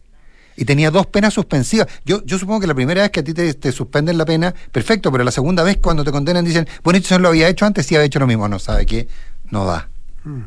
[0.56, 1.88] y tenía dos penas suspensivas.
[2.06, 5.12] Yo, yo supongo que la primera vez que a ti te, suspenden la pena, perfecto,
[5.12, 7.96] pero la segunda vez cuando te condenan dicen, bueno, esto lo había hecho antes, sí
[7.96, 8.48] había hecho lo mismo.
[8.48, 9.08] No, ¿sabe qué?
[9.50, 9.88] No da.
[10.24, 10.44] Hmm.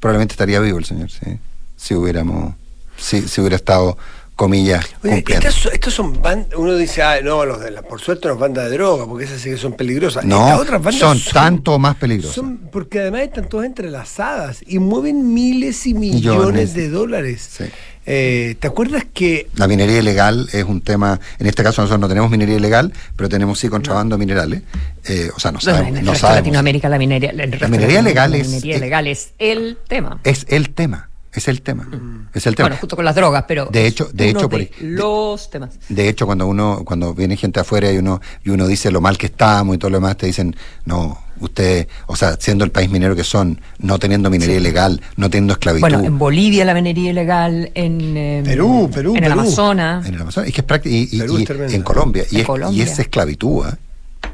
[0.00, 1.38] Probablemente estaría vivo el señor, sí.
[1.76, 2.54] Si hubiéramos,
[2.96, 3.96] si, si hubiera estado
[4.38, 4.86] comillas.
[5.02, 8.76] estos, son bandas, uno dice, ah, no, los de la, por suerte las bandas de
[8.76, 10.24] droga, porque esas sí que son peligrosas.
[10.24, 12.36] No, otras bandas son, tanto más peligrosas.
[12.36, 17.48] Son, porque además están todas entrelazadas y mueven miles y millones, de dólares.
[17.50, 17.64] Sí.
[18.10, 19.50] Eh, ¿Te acuerdas que...
[19.56, 23.28] La minería ilegal es un tema, en este caso nosotros no tenemos minería ilegal, pero
[23.28, 24.62] tenemos sí contrabando minerales.
[25.04, 25.98] Eh, o sea, no sabemos.
[25.98, 28.48] en Latinoamérica la minería, la minería legal es...
[28.48, 30.20] minería legal es el tema.
[30.24, 31.10] Es el tema.
[31.34, 31.84] Es el tema.
[31.84, 32.28] Mm.
[32.32, 32.70] Es el tema.
[32.70, 33.66] Bueno, justo con las drogas, pero.
[33.66, 35.78] De hecho, de hecho, por, los temas.
[35.90, 39.18] De hecho, cuando uno, cuando viene gente afuera y uno, y uno dice lo mal
[39.18, 42.90] que estamos y todo lo demás, te dicen, no, ustedes, o sea, siendo el país
[42.90, 45.88] minero que son, no teniendo minería ilegal, no teniendo esclavitud.
[45.88, 50.06] Bueno, en Bolivia la minería ilegal, en em, Perú, Perú, en el Amazonas.
[50.06, 53.66] En el Amazonas, es que es práctico, y, en Colombia, y, es, y es esclavitud,
[53.66, 53.76] ¿eh?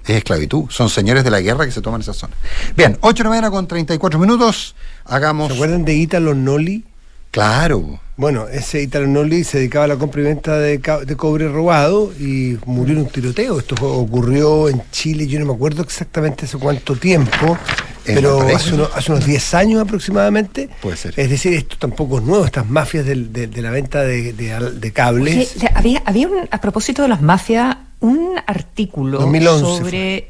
[0.07, 0.65] Es esclavitud.
[0.69, 2.35] Son señores de la guerra que se toman esa zona.
[2.77, 4.75] Bien, 8 de con 34 minutos.
[5.05, 5.49] Hagamos.
[5.49, 6.85] ¿Se acuerdan de Italo Noli?
[7.35, 7.99] Claro.
[8.17, 10.81] Bueno, ese Italo Noli se dedicaba a la compra y venta de,
[11.17, 13.59] cobre robado y murió en un tiroteo.
[13.59, 17.59] Esto ocurrió en Chile, yo no me acuerdo exactamente hace cuánto tiempo,
[18.05, 20.71] pero hace, unos 10 años aproximadamente.
[20.81, 21.15] Puede ser.
[21.17, 23.17] Es decir, esto tampoco es nuevo, estas mafias de,
[23.57, 25.57] la venta de, cables.
[25.75, 30.29] había, había un, a propósito de las mafias, un artículo sobre,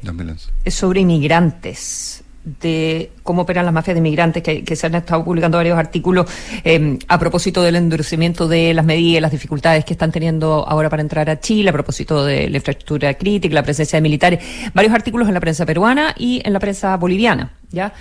[0.65, 5.77] sobre inmigrantes de cómo operan las mafias de inmigrantes, que, se han estado publicando varios
[5.77, 6.27] artículos
[6.63, 11.01] em, a propósito del endurecimiento de las medidas, las dificultades que están teniendo ahora para
[11.01, 15.27] entrar a Chile, a propósito de la infraestructura crítica, la presencia de militares, varios artículos
[15.27, 17.93] en la prensa peruana y en la prensa boliviana, ¿ya?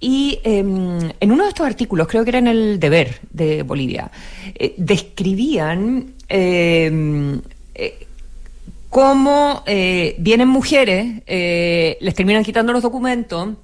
[0.00, 4.10] Y em, en uno de estos artículos, creo que era en el Deber de Bolivia,
[4.54, 7.40] eh, describían em,
[7.74, 8.06] eh,
[8.88, 13.56] cómo eh, vienen mujeres, les terminan quitando los documentos,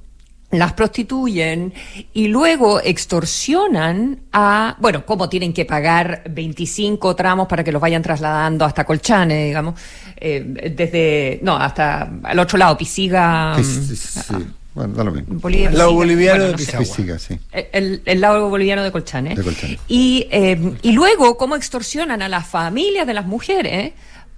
[0.58, 1.72] las prostituyen
[2.12, 8.02] y luego extorsionan a, bueno, como tienen que pagar 25 tramos para que los vayan
[8.02, 9.78] trasladando hasta Colchane, digamos,
[10.16, 13.56] eh, desde, no, hasta al otro lado, Pisiga.
[13.56, 14.42] Mm,
[14.74, 15.48] Bueno, da lo mismo.
[15.48, 17.18] el lado boliviano de Pisagua.
[17.18, 17.38] sí.
[17.52, 19.36] el, el, lado boliviano de Colchane.
[19.36, 23.92] De Y, eh, y luego, ¿cómo extorsionan a las familias de las mujeres?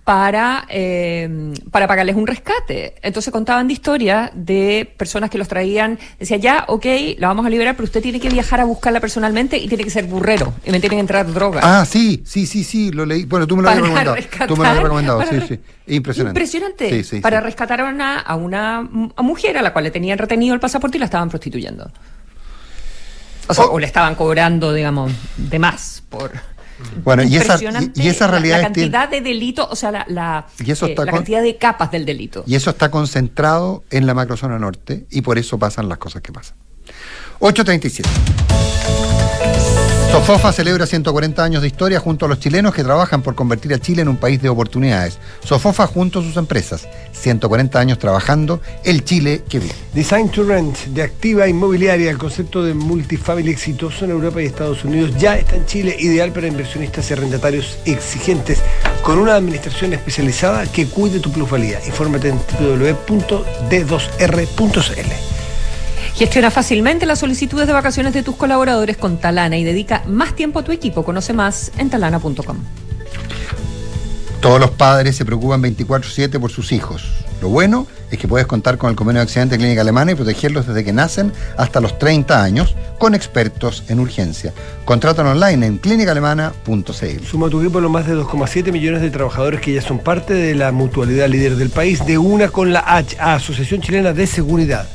[0.07, 2.95] Para, eh, para pagarles un rescate.
[3.03, 6.87] Entonces contaban de historias de personas que los traían, decía ya, ok,
[7.19, 9.91] la vamos a liberar, pero usted tiene que viajar a buscarla personalmente y tiene que
[9.91, 11.65] ser burrero y me tienen que entrar drogas.
[11.67, 13.25] Ah, sí, sí, sí, sí, lo leí.
[13.25, 14.17] Bueno, tú me lo habías recomendado.
[14.47, 15.61] Tú me lo habías recomendado, sí, sí.
[15.89, 16.39] Impresionante.
[16.39, 17.03] Impresionante.
[17.03, 20.61] Sí, para rescatar a una, a una mujer a la cual le tenían retenido el
[20.61, 21.91] pasaporte y la estaban prostituyendo.
[23.49, 23.73] O sea, oh.
[23.73, 26.31] o le estaban cobrando, digamos, de más por...
[27.05, 27.59] Bueno, y esa,
[27.95, 28.59] y, esa realidad.
[28.59, 32.45] La, cantidad de delito, o sea, la, la, eh, cantidad de capas del delito.
[32.47, 36.33] Y eso está concentrado en la macrozona norte y por eso pasan las cosas que
[36.33, 36.57] pasan.
[37.41, 39.06] 837.
[40.11, 43.79] Sofofa celebra 140 años de historia junto a los chilenos que trabajan por convertir a
[43.79, 45.19] Chile en un país de oportunidades.
[45.45, 46.89] Sofofa junto a sus empresas.
[47.13, 49.75] 140 años trabajando el Chile que vive.
[49.95, 54.85] Design to Rent de activa inmobiliaria, el concepto de multifamily exitoso en Europa y Estados
[54.85, 58.61] Unidos ya está en Chile, ideal para inversionistas y arrendatarios exigentes,
[59.03, 61.79] con una administración especializada que cuide tu plusvalía.
[61.87, 65.36] Infórmate en www.d2r.cl.
[66.17, 70.61] Gestiona fácilmente las solicitudes de vacaciones de tus colaboradores con Talana y dedica más tiempo
[70.61, 71.05] a tu equipo.
[71.05, 72.57] Conoce más en talana.com.
[74.41, 77.05] Todos los padres se preocupan 24/7 por sus hijos.
[77.43, 80.67] Lo bueno es que puedes contar con el convenio de accidente clínica alemana y protegerlos
[80.67, 84.55] desde que nacen hasta los 30 años con expertos en urgencia.
[84.87, 87.27] Contratan online en clínicaalemana.cl.
[87.29, 90.55] Suma tu equipo los más de 2,7 millones de trabajadores que ya son parte de
[90.55, 94.89] la mutualidad líder del país, de una con la H, Asociación Chilena de Seguridad.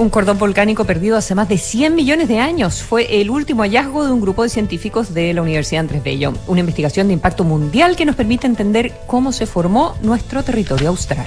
[0.00, 4.06] Un cordón volcánico perdido hace más de 100 millones de años fue el último hallazgo
[4.06, 6.32] de un grupo de científicos de la Universidad Andrés Bello.
[6.46, 11.26] Una investigación de impacto mundial que nos permite entender cómo se formó nuestro territorio austral.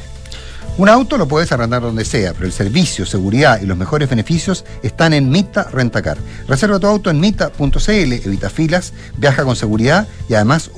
[0.80, 4.66] Un auto lo puedes arrendar donde sea, pero el servicio, seguridad y los mejores beneficios
[4.82, 6.18] están en Mita Rentacar.
[6.48, 10.72] Reserva tu auto en mita.cl, evita filas, viaja con seguridad y además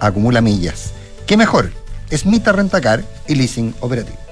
[0.00, 0.92] acumula, millas.
[1.26, 1.70] ¿Qué mejor?
[2.08, 4.31] Es Mita Rentacar y Leasing Operativo.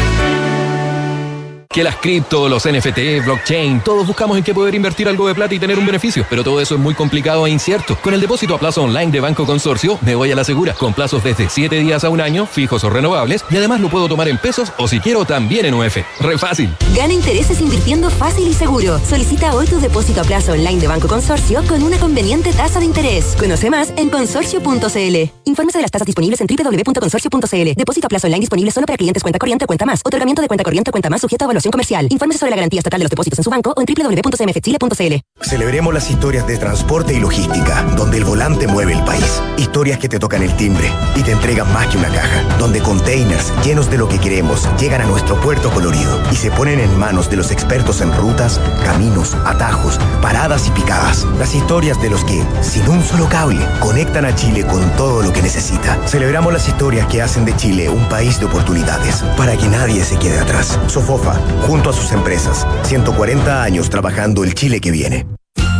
[1.73, 5.55] Que las cripto, los NFT, blockchain, todos buscamos en qué poder invertir algo de plata
[5.55, 7.97] y tener un beneficio, pero todo eso es muy complicado e incierto.
[8.01, 10.93] Con el depósito a plazo online de Banco Consorcio, me voy a la segura, con
[10.93, 14.27] plazos desde 7 días a un año, fijos o renovables, y además lo puedo tomar
[14.27, 15.95] en pesos o si quiero también en UF.
[16.19, 16.75] Re fácil.
[16.93, 18.99] Gana intereses invirtiendo fácil y seguro.
[18.99, 22.85] Solicita hoy tu depósito a plazo online de Banco Consorcio con una conveniente tasa de
[22.85, 23.37] interés.
[23.39, 25.31] Conoce más en consorcio.cl.
[25.45, 27.73] Infórmese de las tasas disponibles en www.consorcio.cl.
[27.77, 30.01] Depósito a plazo online disponible solo para clientes cuenta corriente cuenta más.
[30.03, 32.07] Otorgamiento de cuenta corriente cuenta más sujeto a comercial.
[32.09, 35.15] Infórmese sobre la garantía estatal de los depósitos en su banco o en www.cmfchile.cl.
[35.41, 39.41] Celebremos las historias de transporte y logística, donde el volante mueve el país.
[39.57, 43.51] Historias que te tocan el timbre y te entregan más que una caja, donde containers
[43.63, 47.29] llenos de lo que queremos llegan a nuestro puerto colorido y se ponen en manos
[47.29, 51.25] de los expertos en rutas, caminos, atajos, paradas y picadas.
[51.37, 55.33] Las historias de los que, sin un solo cable, conectan a Chile con todo lo
[55.33, 55.97] que necesita.
[56.07, 60.17] Celebramos las historias que hacen de Chile un país de oportunidades, para que nadie se
[60.17, 60.79] quede atrás.
[60.87, 62.67] Sofofa, junto a sus empresas.
[62.83, 65.25] 140 años trabajando el Chile que viene.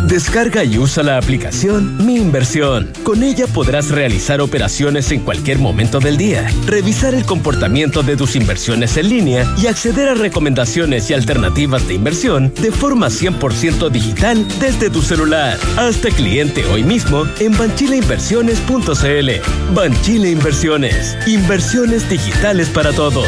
[0.06, 2.92] Descarga y usa la aplicación Mi Inversión.
[3.04, 8.36] Con ella podrás realizar operaciones en cualquier momento del día, revisar el comportamiento de tus
[8.36, 14.46] inversiones en línea y acceder a recomendaciones y alternativas de inversión de forma 100% digital
[14.58, 15.58] desde tu celular.
[15.76, 19.74] Hazte cliente hoy mismo en banchileinversiones.cl.
[19.74, 21.16] Banchile Inversiones.
[21.26, 23.26] Inversiones digitales para todos.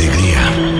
[0.00, 0.79] Es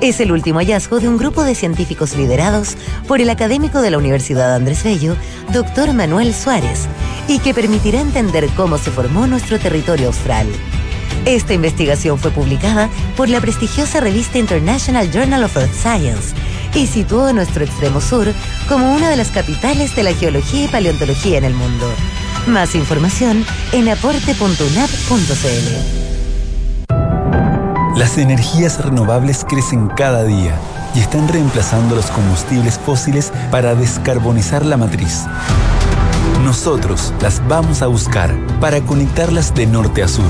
[0.00, 3.98] Es el último hallazgo de un grupo de científicos liderados por el académico de la
[3.98, 5.14] Universidad Andrés Bello,
[5.52, 6.86] doctor Manuel Suárez,
[7.28, 10.46] y que permitirá entender cómo se formó nuestro territorio austral.
[11.24, 16.34] Esta investigación fue publicada por la prestigiosa revista International Journal of Earth Science
[16.74, 18.26] y situó nuestro extremo sur
[18.68, 21.86] como una de las capitales de la geología y paleontología en el mundo.
[22.46, 26.06] Más información en aporte.unap.cl.
[27.96, 30.54] Las energías renovables crecen cada día
[30.94, 35.24] y están reemplazando los combustibles fósiles para descarbonizar la matriz.
[36.44, 40.24] Nosotros las vamos a buscar para conectarlas de norte a sur,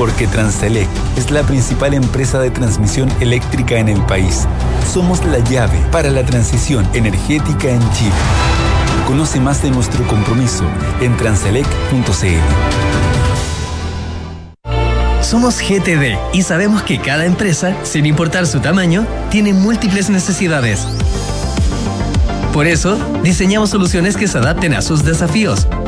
[0.00, 0.88] porque Transelec
[1.18, 4.46] es la principal empresa de transmisión eléctrica en el país.
[4.90, 8.14] Somos la llave para la transición energética en Chile.
[9.06, 10.64] Conoce más de nuestro compromiso
[11.02, 12.06] en transelec.cl.
[15.20, 20.86] Somos GTD y sabemos que cada empresa, sin importar su tamaño, tiene múltiples necesidades.
[22.54, 25.68] Por eso, diseñamos soluciones que se adapten a sus desafíos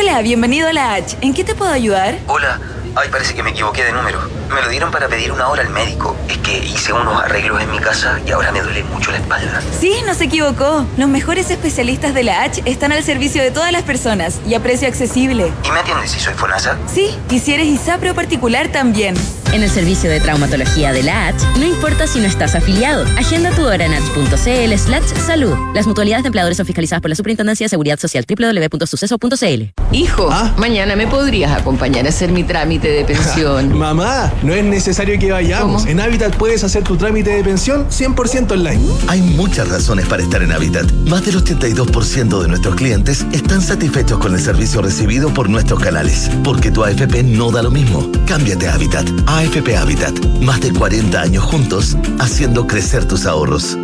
[0.00, 1.16] Hola, bienvenido a la H.
[1.22, 2.20] ¿En qué te puedo ayudar?
[2.28, 2.60] Hola.
[2.94, 4.20] Ay, parece que me equivoqué de número.
[4.48, 6.16] Me lo dieron para pedir una hora al médico.
[6.28, 9.60] Es que hice unos arreglos en mi casa y ahora me duele mucho la espalda.
[9.80, 10.86] Sí, no se equivocó.
[10.96, 14.60] Los mejores especialistas de la H están al servicio de todas las personas y a
[14.60, 15.52] precio accesible.
[15.64, 16.78] ¿Y me atiendes si soy FONASA?
[16.86, 19.16] Sí, y si eres ISAPRE particular también.
[19.52, 23.04] En el servicio de traumatología de la H, no importa si no estás afiliado.
[23.16, 25.54] Agenda tu hora en h.cl slash salud.
[25.74, 29.72] Las mutualidades de empleadores son fiscalizadas por la Superintendencia de Seguridad Social www.suceso.cl.
[29.90, 30.54] Hijo, ¿Ah?
[30.58, 33.72] mañana me podrías acompañar a hacer mi trámite de pensión.
[33.78, 35.86] Mamá, no es necesario que vayamos.
[35.86, 38.82] En Habitat puedes hacer tu trámite de pensión 100% online.
[39.08, 40.92] Hay muchas razones para estar en Habitat.
[41.08, 46.30] Más del 82% de nuestros clientes están satisfechos con el servicio recibido por nuestros canales.
[46.44, 48.12] Porque tu AFP no da lo mismo.
[48.26, 49.08] Cámbiate a Habitat.
[49.38, 50.18] AFP Habitat.
[50.40, 53.78] Más de 40 años juntos, haciendo crecer tus ahorros.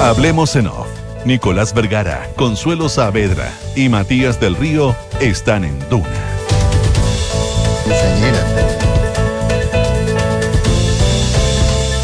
[0.00, 0.86] Hablemos en off.
[1.26, 6.06] Nicolás Vergara, Consuelo Saavedra y Matías del Río están en Duna.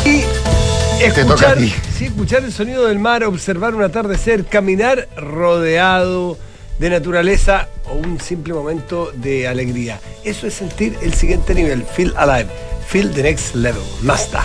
[0.04, 6.36] Y escuchar, sí, escuchar el sonido del mar, observar un atardecer, caminar rodeado
[6.82, 10.00] de naturaleza o un simple momento de alegría.
[10.24, 12.48] Eso es sentir el siguiente nivel, feel alive,
[12.88, 14.44] feel the next level, Mazda.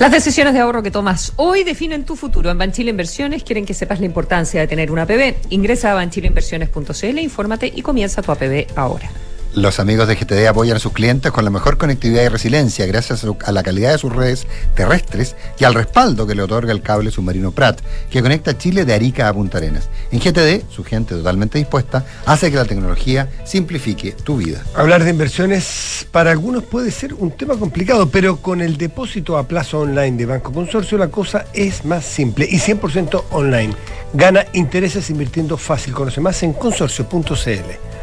[0.00, 2.50] Las decisiones de ahorro que tomas hoy definen tu futuro.
[2.50, 5.36] En Banchile Inversiones quieren que sepas la importancia de tener una APB.
[5.50, 9.08] Ingresa a banchileinversiones.cl, infórmate y comienza tu APB ahora.
[9.56, 13.24] Los amigos de GTD apoyan a sus clientes con la mejor conectividad y resiliencia gracias
[13.24, 17.10] a la calidad de sus redes terrestres y al respaldo que le otorga el cable
[17.10, 17.80] submarino Prat,
[18.10, 19.88] que conecta Chile de Arica a Punta Arenas.
[20.12, 24.62] En GTD, su gente totalmente dispuesta hace que la tecnología simplifique tu vida.
[24.74, 29.48] Hablar de inversiones para algunos puede ser un tema complicado, pero con el depósito a
[29.48, 33.74] plazo online de Banco Consorcio la cosa es más simple y 100% online.
[34.12, 35.94] Gana intereses invirtiendo fácil.
[35.94, 37.95] Conoce más en consorcio.cl.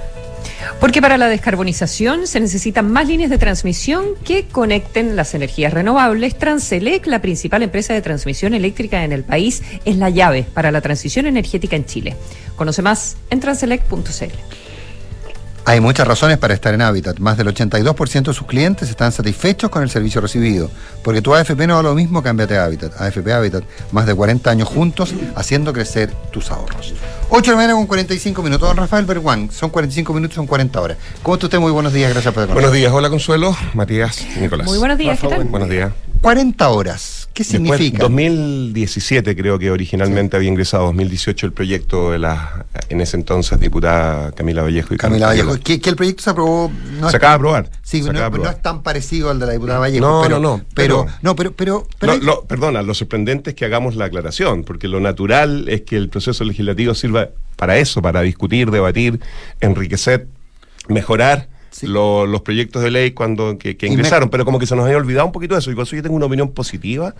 [0.79, 6.37] Porque para la descarbonización se necesitan más líneas de transmisión que conecten las energías renovables.
[6.37, 10.81] Transelec, la principal empresa de transmisión eléctrica en el país, es la llave para la
[10.81, 12.15] transición energética en Chile.
[12.55, 14.62] Conoce más en transelec.cl.
[15.65, 17.19] Hay muchas razones para estar en Habitat.
[17.19, 20.69] Más del 82% de sus clientes están satisfechos con el servicio recibido.
[21.01, 22.99] Porque tu AFP no va lo mismo, cámbiate a Habitat.
[22.99, 26.93] AFP Habitat, más de 40 años juntos, haciendo crecer tus ahorros.
[27.29, 28.67] 8 de la mañana con 45 minutos.
[28.67, 30.97] Don Rafael Berguán, son 45 minutos, son 40 horas.
[31.21, 31.59] ¿Cómo está usted?
[31.59, 34.67] Muy buenos días, gracias por Buenos días, hola Consuelo, Matías, Nicolás.
[34.67, 35.45] Muy buenos días, ¿qué tal?
[35.45, 35.93] Buenos días.
[36.21, 37.22] 40 horas.
[37.33, 37.97] ¿Qué significa?
[38.03, 44.31] 2017 creo que originalmente había ingresado, 2018 el proyecto de la, en ese entonces, diputada
[44.33, 44.93] Camila Vallejo.
[44.93, 46.71] Y Camila Vallejo, que, el proyecto se aprobó...
[46.99, 47.69] No se acaba de aprobar.
[47.81, 50.05] Sí, no, no, es tan parecido al de la diputada Vallejo.
[50.05, 50.63] No, pero, no, no.
[50.75, 51.53] Pero, no, pero...
[51.97, 55.97] pero, lo, perdona, lo sorprendente es que hagamos la aclaración, porque lo natural es que
[55.97, 59.19] el proceso legislativo sirva para eso, para discutir, debatir,
[59.59, 60.27] enriquecer,
[60.87, 61.47] mejorar
[61.81, 65.31] los proyectos de ley cuando que, ingresaron, pero como que se nos había olvidado un
[65.31, 67.15] poquito de eso, y por eso yo tengo una opinión positiva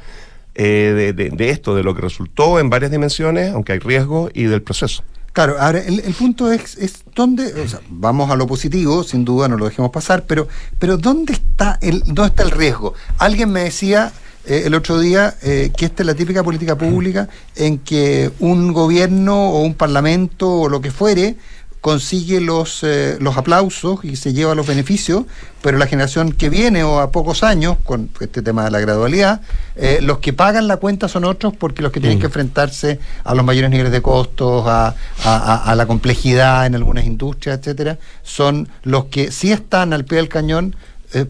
[0.56, 4.62] eh, de, esto, de lo que resultó en varias dimensiones, aunque hay riesgo, y del
[4.62, 5.04] proceso.
[5.34, 9.48] Claro, ahora el, punto es, es dónde, o sea, vamos a lo positivo, sin duda
[9.48, 10.48] no lo dejemos pasar, pero,
[10.78, 12.94] pero ¿dónde está el, dónde está el riesgo?
[13.18, 14.14] Alguien me decía
[14.46, 18.74] eh, el otro día eh, que esta es la típica política pública en que un
[18.74, 21.38] gobierno o un parlamento o lo que fuere
[21.84, 25.26] consigue los, eh, los aplausos y se lleva los beneficios,
[25.62, 29.42] pero la generación que viene o a pocos años, con este tema de la gradualidad,
[29.76, 32.32] eh, los que pagan la cuenta son otros porque los que tienen que mm.
[32.32, 38.00] enfrentarse a los mayores niveles de costos, a, a, la complejidad en algunas industrias, etcétera,
[38.22, 40.78] son los que sí están al pie del cañón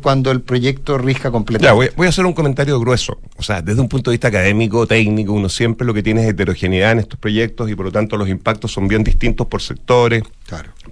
[0.01, 1.93] cuando el proyecto risca completamente.
[1.95, 3.19] voy, a hacer un comentario grueso.
[3.37, 6.29] O sea, desde un punto de vista académico, técnico, uno siempre lo que tiene es
[6.29, 10.23] heterogeneidad en estos proyectos y por lo tanto los impactos son bien distintos por sectores,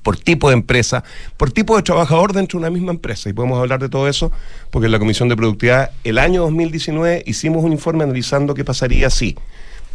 [0.03, 1.03] por tipo de empresa,
[1.37, 3.29] por tipo de trabajador dentro de una misma empresa.
[3.29, 4.31] Y podemos hablar de todo eso
[4.69, 9.09] porque en la Comisión de Productividad el año 2019 hicimos un informe analizando qué pasaría
[9.09, 9.37] si,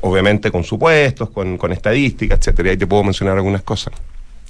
[0.01, 2.73] obviamente con supuestos, con, con estadísticas, etcétera.
[2.73, 3.93] Y te puedo mencionar algunas cosas.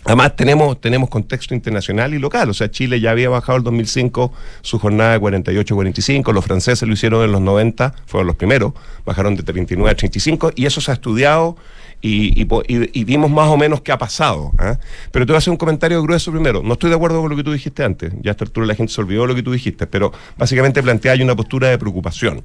[0.07, 2.48] Además, tenemos, tenemos contexto internacional y local.
[2.48, 4.32] O sea, Chile ya había bajado el 2005
[4.62, 6.32] su jornada de 48-45.
[6.32, 8.72] Los franceses lo hicieron en los 90, fueron los primeros,
[9.04, 10.52] bajaron de 39 a 35.
[10.54, 11.57] Y eso se ha estudiado
[12.00, 12.44] y,
[13.04, 14.52] vimos más o menos qué ha pasado.
[14.59, 14.78] ¿ah?
[15.11, 16.62] Pero te voy a hacer un comentario grueso primero.
[16.62, 18.12] No estoy de acuerdo con lo que tú dijiste antes.
[18.22, 19.88] Ya a esta altura la gente se olvidó lo que tú dijiste.
[19.88, 22.44] Pero básicamente plantea una postura de preocupación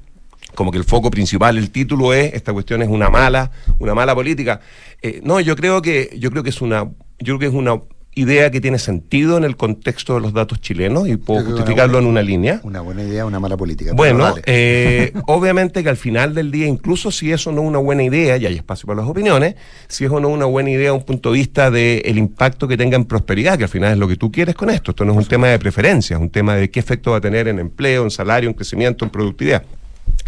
[0.56, 4.14] como que el foco principal, el título es esta cuestión es una mala, una mala
[4.14, 4.60] política.
[5.02, 6.90] Eh, no, yo creo que yo creo que es una
[7.22, 7.82] yo creo que es una
[8.14, 12.06] idea que tiene sentido en el contexto de los datos chilenos y puedo justificarlo en
[12.06, 12.60] una línea.
[12.64, 13.94] Una buena idea, una mala política.
[13.94, 18.04] Bueno, eh, obviamente que al final del día, incluso si eso no es una buena
[18.04, 19.56] idea, y hay espacio para las opiniones,
[19.88, 22.98] si eso no es una buena idea un punto de vista del impacto que tenga
[22.98, 24.92] en prosperidad, que al final es lo que tú quieres con esto.
[24.92, 27.22] Esto no es un tema de preferencia, es un tema de qué efecto va a
[27.22, 29.64] tener en empleo, en salario, en crecimiento, en productividad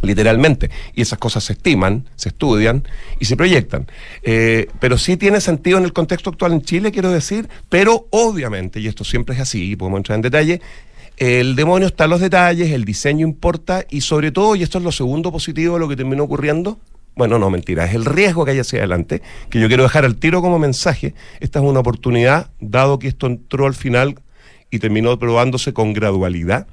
[0.03, 0.69] literalmente.
[0.93, 2.83] Y esas cosas se estiman, se estudian
[3.19, 3.87] y se proyectan.
[4.21, 8.79] Eh, pero sí tiene sentido en el contexto actual en Chile, quiero decir, pero obviamente,
[8.79, 10.61] y esto siempre es así, y podemos entrar en detalle,
[11.17, 14.83] el demonio está en los detalles, el diseño importa y sobre todo, y esto es
[14.83, 16.79] lo segundo positivo de lo que terminó ocurriendo,
[17.15, 20.15] bueno, no, mentira, es el riesgo que hay hacia adelante, que yo quiero dejar al
[20.15, 21.13] tiro como mensaje.
[21.39, 24.15] Esta es una oportunidad, dado que esto entró al final
[24.71, 26.65] y terminó probándose con gradualidad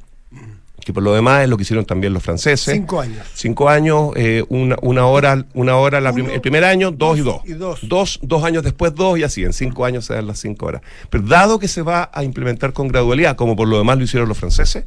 [0.91, 2.74] que por lo demás es lo que hicieron también los franceses.
[2.74, 3.26] Cinco años.
[3.34, 7.43] Cinco años, eh, una, una, hora, una hora el primer año, dos, y dos.
[7.45, 7.78] Y dos.
[7.82, 8.18] dos.
[8.22, 10.82] Dos años después, dos y así, en cinco años se dan las cinco horas.
[11.09, 14.28] Pero dado que se va a implementar con gradualidad, como por lo demás lo hicieron
[14.28, 14.84] los franceses,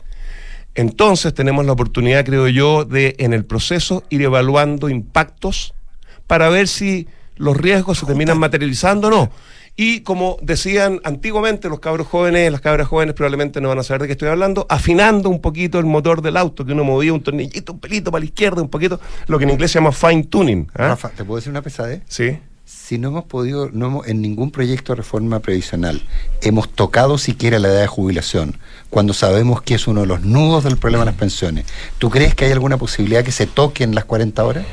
[0.75, 5.73] entonces tenemos la oportunidad, creo yo, de en el proceso ir evaluando impactos
[6.27, 9.31] para ver si los riesgos se terminan materializando o no.
[9.75, 14.01] Y como decían antiguamente los cabros jóvenes, las cabras jóvenes probablemente no van a saber
[14.01, 17.23] de qué estoy hablando, afinando un poquito el motor del auto, que uno movía un
[17.23, 20.25] tornillito, un pelito para la izquierda, un poquito, lo que en inglés se llama fine
[20.25, 20.67] tuning.
[20.75, 20.89] ¿ah?
[20.89, 22.03] Rafa, ¿te puedo decir una pesadez?
[22.07, 22.37] Sí.
[22.65, 26.03] Si no hemos podido, no hemos, en ningún proyecto de reforma previsional,
[26.41, 28.57] hemos tocado siquiera la edad de jubilación,
[28.91, 31.65] cuando sabemos que es uno de los nudos del problema de las pensiones,
[31.97, 34.65] ¿tú crees que hay alguna posibilidad que se toquen las 40 horas?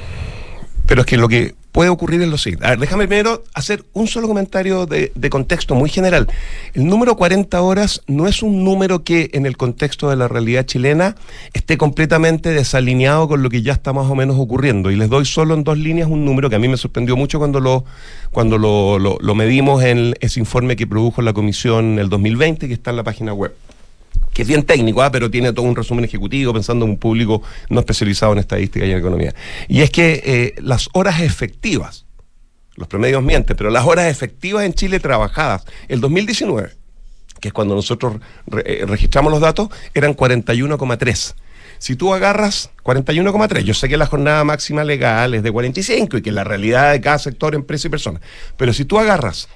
[0.86, 2.66] Pero es que lo que puede ocurrir en los siguiente.
[2.66, 6.26] A ver, déjame primero hacer un solo comentario de, contexto muy general.
[6.74, 10.64] El número 40 horas no es un número que en el contexto de la realidad
[10.66, 11.16] chilena
[11.52, 14.90] esté completamente desalineado con lo que ya está más o menos ocurriendo.
[14.90, 17.38] Y les doy solo en dos líneas un número que a mí me sorprendió mucho
[17.38, 17.84] cuando lo,
[18.30, 22.90] cuando lo, lo medimos en ese informe que produjo la comisión el 2020, que está
[22.90, 23.54] en la página web
[24.32, 25.10] que es bien técnico, ¿ah?
[25.10, 28.92] pero tiene todo un resumen ejecutivo pensando en un público no especializado en estadística y
[28.92, 29.34] en economía.
[29.68, 32.06] Y es que eh, las horas efectivas,
[32.76, 36.70] los promedios mienten, pero las horas efectivas en Chile trabajadas, el 2019,
[37.40, 38.16] que es cuando nosotros
[38.64, 41.34] eh, registramos los datos, eran 41,3.
[41.78, 46.22] Si tú agarras 41,3, yo sé que la jornada máxima legal es de 45 y
[46.22, 48.20] que la realidad de cada sector, empresa y persona,
[48.58, 49.48] pero si tú agarras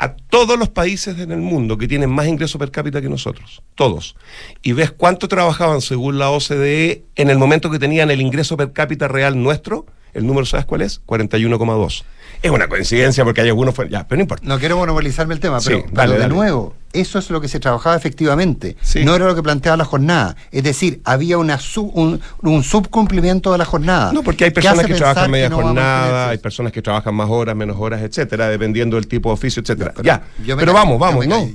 [0.00, 3.62] a todos los países en el mundo que tienen más ingreso per cápita que nosotros,
[3.74, 4.16] todos,
[4.62, 8.72] y ves cuánto trabajaban según la OCDE en el momento que tenían el ingreso per
[8.72, 9.84] cápita real nuestro,
[10.14, 11.02] el número, ¿sabes cuál es?
[11.04, 12.02] 41,2.
[12.42, 14.46] Es una coincidencia porque hay algunos, ya, pero no importa.
[14.46, 15.58] No quiero monopolizarme el tema,
[15.92, 18.76] pero, de nuevo, eso es lo que se trabajaba efectivamente.
[19.04, 20.36] No era lo que planteaba la jornada.
[20.50, 21.58] Es decir, había una
[21.92, 24.12] un, subcumplimiento de la jornada.
[24.12, 27.76] No, porque hay personas que trabajan media jornada, hay personas que trabajan más horas, menos
[27.78, 29.92] horas, etcétera, dependiendo del tipo de oficio, etcétera.
[30.02, 30.22] ya.
[30.56, 31.46] Pero vamos, vamos, ¿no?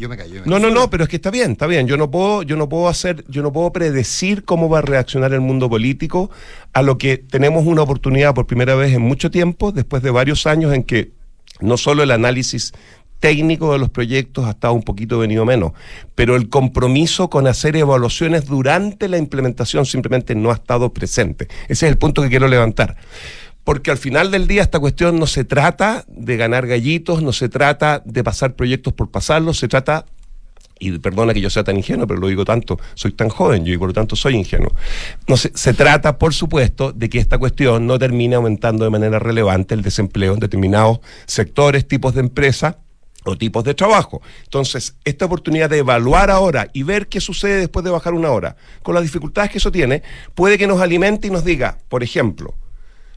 [0.46, 1.88] no, no, no, pero es que está bien, está bien.
[1.88, 5.34] Yo no puedo, yo no puedo hacer, yo no puedo predecir cómo va a reaccionar
[5.34, 6.30] el mundo político
[6.74, 10.46] a lo que tenemos una oportunidad por primera vez en mucho tiempo, después de varios
[10.46, 11.12] años en que
[11.60, 12.74] no solo el análisis
[13.20, 15.72] técnico de los proyectos ha estado un poquito venido menos,
[16.14, 21.48] pero el compromiso con hacer evaluaciones durante la implementación simplemente no ha estado presente.
[21.64, 22.98] Ese es el punto que quiero levantar.
[23.64, 27.50] Porque al final del día esta cuestión no se trata de ganar gallitos, no se
[27.50, 30.06] trata de pasar proyectos por pasarlos, se trata
[30.80, 33.74] y perdona que yo sea tan ingenuo, pero lo digo tanto, soy tan joven yo
[33.74, 34.74] y por lo tanto soy ingenuo.
[35.28, 39.20] No se, se trata, por supuesto, de que esta cuestión no termine aumentando de manera
[39.20, 42.76] relevante el desempleo en determinados sectores, tipos de empresas
[43.26, 44.22] o tipos de trabajo.
[44.44, 48.56] Entonces, esta oportunidad de evaluar ahora y ver qué sucede después de bajar una hora,
[48.84, 50.04] con las dificultades que eso tiene,
[50.36, 52.54] puede que nos alimente y nos diga, por ejemplo,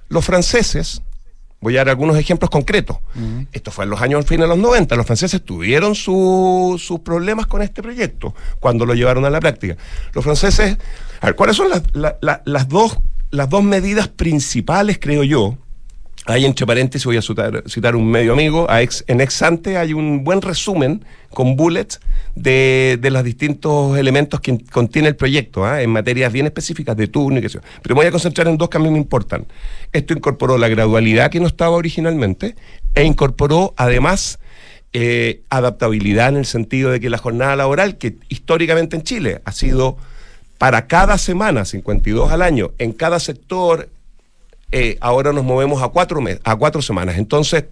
[0.08, 1.02] los franceses,
[1.60, 2.98] voy a dar algunos ejemplos concretos,
[3.52, 7.62] esto fue en los años fines de los 90, los franceses tuvieron sus problemas con
[7.62, 9.76] este proyecto cuando lo llevaron a la práctica.
[10.12, 10.78] Los franceses,
[11.20, 12.98] a ver, ¿cuáles son las, dos,
[13.30, 15.56] las dos medidas principales, creo yo,
[16.28, 18.66] Ahí entre paréntesis voy a citar, un medio amigo,
[19.06, 22.00] en ex ante hay un buen resumen con bullets
[22.34, 25.80] de, los distintos elementos que contiene el proyecto, ¿ah?
[25.80, 27.06] en materias bien específicas de
[27.48, 27.60] sé yo.
[27.80, 29.46] Pero me voy a concentrar en dos que a mí me importan.
[29.90, 32.56] Esto incorporó la gradualidad que no estaba originalmente
[32.94, 34.38] e incorporó además
[34.92, 39.52] eh, adaptabilidad en el sentido de que la jornada laboral, que históricamente en Chile ha
[39.52, 39.96] sido
[40.58, 43.88] para cada semana, 52 al año, en cada sector,
[44.72, 47.18] eh, ahora nos movemos a cuatro, a cuatro semanas.
[47.18, 47.64] Entonces,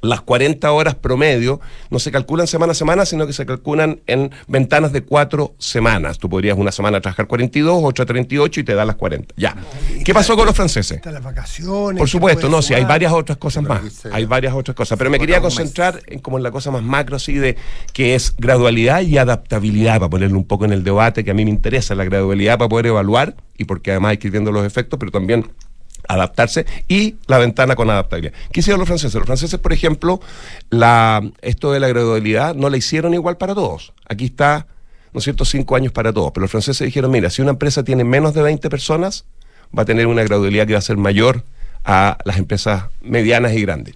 [0.00, 4.30] las 40 horas promedio no se calculan semana a semana, sino que se calculan en
[4.46, 6.18] ventanas de cuatro semanas.
[6.18, 9.34] Tú podrías una semana trabajar 42, otra 38 y te da las 40.
[9.36, 9.56] Ya.
[10.04, 11.00] ¿Qué pasó con los franceses?
[11.04, 11.98] las vacaciones.
[11.98, 14.06] Por supuesto, no, sí, hay varias otras cosas más.
[14.12, 14.98] Hay varias otras cosas.
[14.98, 17.56] Pero me quería concentrar en como en la cosa más macro, así de
[17.92, 21.44] que es gradualidad y adaptabilidad, para ponerlo un poco en el debate que a mí
[21.44, 24.64] me interesa, la gradualidad para poder evaluar y porque además hay que ir viendo los
[24.64, 25.50] efectos, pero también
[26.08, 28.34] adaptarse y la ventana con adaptabilidad.
[28.50, 29.14] ¿Qué hicieron los franceses?
[29.14, 30.20] Los franceses, por ejemplo,
[30.70, 33.92] la, esto de la gradualidad no la hicieron igual para todos.
[34.08, 34.66] Aquí está,
[35.12, 36.32] ¿no es cierto?, cinco años para todos.
[36.32, 39.26] Pero los franceses dijeron, mira, si una empresa tiene menos de 20 personas,
[39.76, 41.44] va a tener una gradualidad que va a ser mayor
[41.84, 43.94] a las empresas medianas y grandes.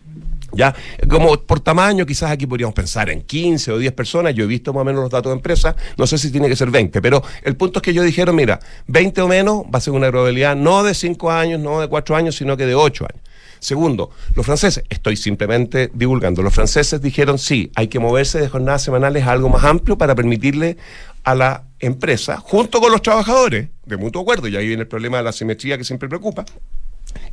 [0.55, 0.74] ¿Ya?
[1.09, 4.34] Como por tamaño, quizás aquí podríamos pensar en 15 o 10 personas.
[4.34, 5.74] Yo he visto más o menos los datos de empresa.
[5.96, 8.61] No sé si tiene que ser 20, pero el punto es que ellos dijeron: mira,
[8.86, 12.16] 20 o menos va a ser una probabilidad no de 5 años, no de 4
[12.16, 13.22] años, sino que de 8 años.
[13.62, 18.82] Segundo, los franceses, estoy simplemente divulgando, los franceses dijeron sí, hay que moverse de jornadas
[18.82, 20.78] semanales a algo más amplio para permitirle
[21.22, 25.18] a la empresa, junto con los trabajadores, de mutuo acuerdo, y ahí viene el problema
[25.18, 26.44] de la simetría que siempre preocupa,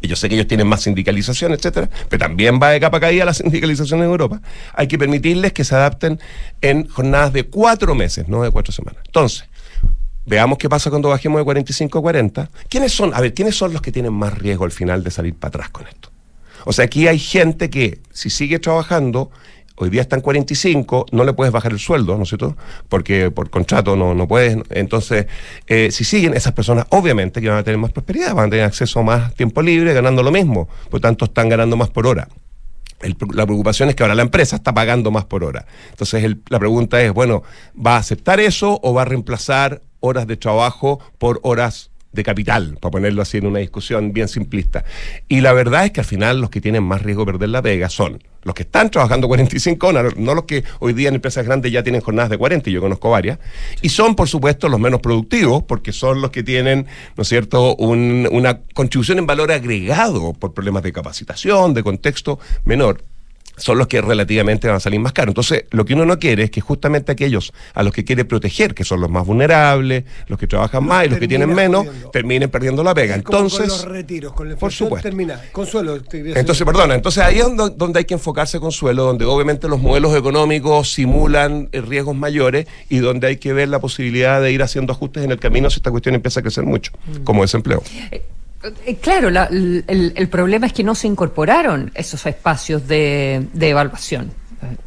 [0.01, 3.25] y yo sé que ellos tienen más sindicalización, etcétera, pero también va de capa caída
[3.25, 4.41] la sindicalización en Europa.
[4.73, 6.19] Hay que permitirles que se adapten
[6.61, 9.01] en jornadas de cuatro meses, no de cuatro semanas.
[9.05, 9.45] Entonces,
[10.25, 12.49] veamos qué pasa cuando bajemos de 45 a 40.
[12.69, 13.13] ¿Quiénes son?
[13.13, 15.69] A ver, ¿quiénes son los que tienen más riesgo al final de salir para atrás
[15.69, 16.09] con esto?
[16.65, 19.31] O sea, aquí hay gente que, si sigue trabajando,
[19.79, 22.55] hoy día están 45, no le puedes bajar el sueldo, ¿no es cierto?
[22.89, 24.57] Porque por contrato no, no puedes.
[24.69, 25.27] Entonces,
[25.67, 28.65] eh, si siguen esas personas, obviamente que van a tener más prosperidad, van a tener
[28.65, 30.67] acceso a más tiempo libre, ganando lo mismo.
[30.89, 32.27] Por tanto, están ganando más por hora.
[33.33, 35.65] la preocupación es que ahora la empresa está pagando más por hora.
[35.91, 40.35] Entonces, la pregunta es, bueno, ¿va a aceptar eso o va a reemplazar horas de
[40.35, 44.83] trabajo por horas de capital, para ponerlo así en una discusión bien simplista.
[45.27, 47.61] Y la verdad es que al final los que tienen más riesgo de perder la
[47.61, 51.45] pega son los que están trabajando 45 horas, no los que hoy día en empresas
[51.45, 53.37] grandes ya tienen jornadas de 40, y yo conozco varias,
[53.81, 56.87] y son por supuesto los menos productivos, porque son los que tienen,
[57.17, 63.03] ¿no es cierto?, una contribución en valor agregado por problemas de capacitación, de contexto menor
[63.59, 65.31] son los que relativamente van a salir más caros.
[65.31, 68.73] Entonces, lo que uno no quiere es que justamente aquellos a los que quiere proteger,
[68.73, 72.49] que son los más vulnerables, los que trabajan más y los que tienen menos, terminen
[72.49, 73.15] perdiendo la pega.
[73.15, 75.07] Entonces, con los retiros, con por supuesto.
[75.07, 75.41] Termina.
[75.51, 75.99] Consuelo.
[76.11, 80.91] Entonces, perdona, entonces ahí es donde, hay que enfocarse, Consuelo, donde obviamente los modelos económicos
[80.93, 85.23] simulan eh, riesgos mayores y donde hay que ver la posibilidad de ir haciendo ajustes
[85.23, 87.23] en el camino si esta cuestión empieza a crecer mucho, mm.
[87.23, 87.83] como desempleo.
[88.63, 94.31] Eh, eh, claro, el, problema es que no se incorporaron esos espacios de, evaluación.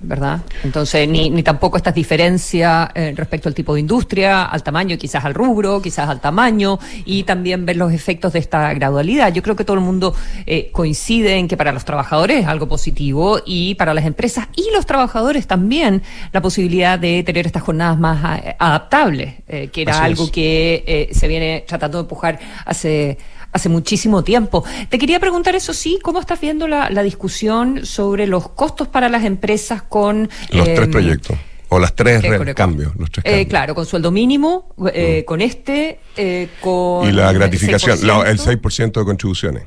[0.01, 0.43] ¿verdad?
[0.65, 5.25] Entonces, ni, ni tampoco estas diferencias eh, respecto al tipo de industria, al tamaño, quizás
[5.25, 9.33] al rubro, quizás al tamaño, y también ver los efectos de esta gradualidad.
[9.33, 10.15] Yo creo que todo el mundo
[10.45, 14.71] eh, coincide en que para los trabajadores es algo positivo y para las empresas y
[14.75, 16.03] los trabajadores también
[16.33, 21.65] la posibilidad de tener estas jornadas más eh, adaptables, que era algo que se viene
[21.67, 23.19] tratando de empujar hace
[23.53, 24.65] hace muchísimo tiempo.
[24.89, 29.25] Te quería preguntar, eso sí, ¿cómo estás viendo la, discusión sobre los costos para las
[29.25, 30.29] empresas con...
[30.51, 31.37] Los tres em, proyectos.
[31.69, 32.23] O las tres
[32.55, 35.25] cambios, los tres eh, claro, con sueldo mínimo, eh, mm.
[35.25, 37.09] con este, eh, con...
[37.09, 39.65] Y la gratificación, el 6% de contribuciones.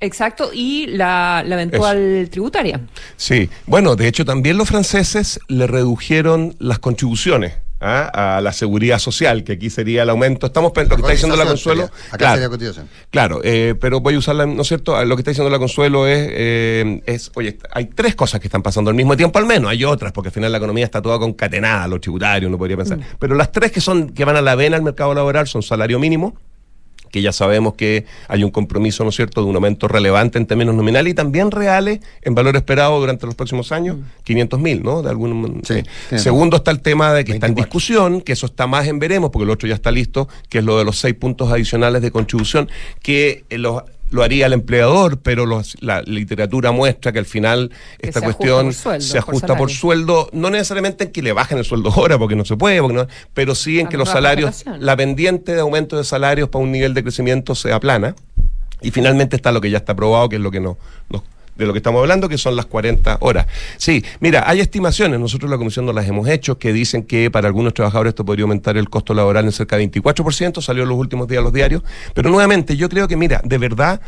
[0.00, 2.80] Exacto, y la, eventual tributaria.
[3.16, 8.36] Sí, bueno, de hecho también los franceses le redujeron las contribuciones ¿ah?
[8.36, 10.46] a la seguridad social, que aquí sería el aumento.
[10.46, 11.84] Estamos lo que está diciendo la Consuelo.
[11.84, 12.88] Acá claro, sería cotización.
[13.10, 15.02] Claro, eh, pero voy a usarla, ¿no es cierto?
[15.04, 18.62] Lo que está diciendo la Consuelo es, eh, es, oye, hay tres cosas que están
[18.62, 21.18] pasando al mismo tiempo, al menos, hay otras, porque al final la economía está toda
[21.18, 22.98] concatenada, los tributarios, uno podría pensar.
[22.98, 23.04] Mm.
[23.18, 25.98] Pero las tres que son, que van a la vena al mercado laboral son salario
[25.98, 26.36] mínimo,
[27.10, 30.46] que ya sabemos que hay un compromiso, ¿no es cierto?, de un aumento relevante en
[30.46, 34.62] términos nominales y también reales en valor esperado durante los próximos años, 500 mm.
[34.62, 35.02] mil, ¿no?
[35.02, 35.84] De algún, eh,
[36.18, 39.30] Segundo está el tema de que está en discusión, que eso está más en veremos,
[39.30, 42.10] porque el otro ya está listo, que es lo de los seis puntos adicionales de
[42.10, 42.68] contribución,
[43.02, 45.46] que eh, los lo haría el empleador, pero
[45.80, 51.12] la literatura muestra que al final esta cuestión se ajusta por sueldo, no necesariamente en
[51.12, 53.88] que le bajen el sueldo ahora, porque no se puede, porque no, pero sí en
[53.88, 57.80] que los salarios, la pendiente de aumento de salarios para un nivel de crecimiento sea
[57.80, 58.14] plana.
[58.80, 60.78] Y finalmente está lo que ya está aprobado, que es lo que no,
[61.08, 61.22] nos
[61.58, 63.46] de lo que estamos hablando, que son las 40 horas.
[63.76, 67.48] Sí, mira, hay estimaciones, nosotros la comisión no las hemos hecho, que dicen que para
[67.48, 70.98] algunos trabajadores esto podría aumentar el costo laboral en cerca de 24%, salió en los
[70.98, 71.82] últimos días los diarios,
[72.14, 74.00] pero nuevamente yo creo que, mira, de verdad...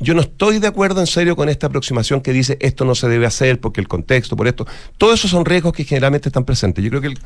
[0.00, 3.08] Yo no estoy de acuerdo en serio con esta aproximación que dice esto no se
[3.08, 4.66] debe hacer porque el contexto, por esto.
[4.98, 6.82] Todos esos son riesgos que generalmente están presentes.
[6.82, 7.18] Yo creo que el,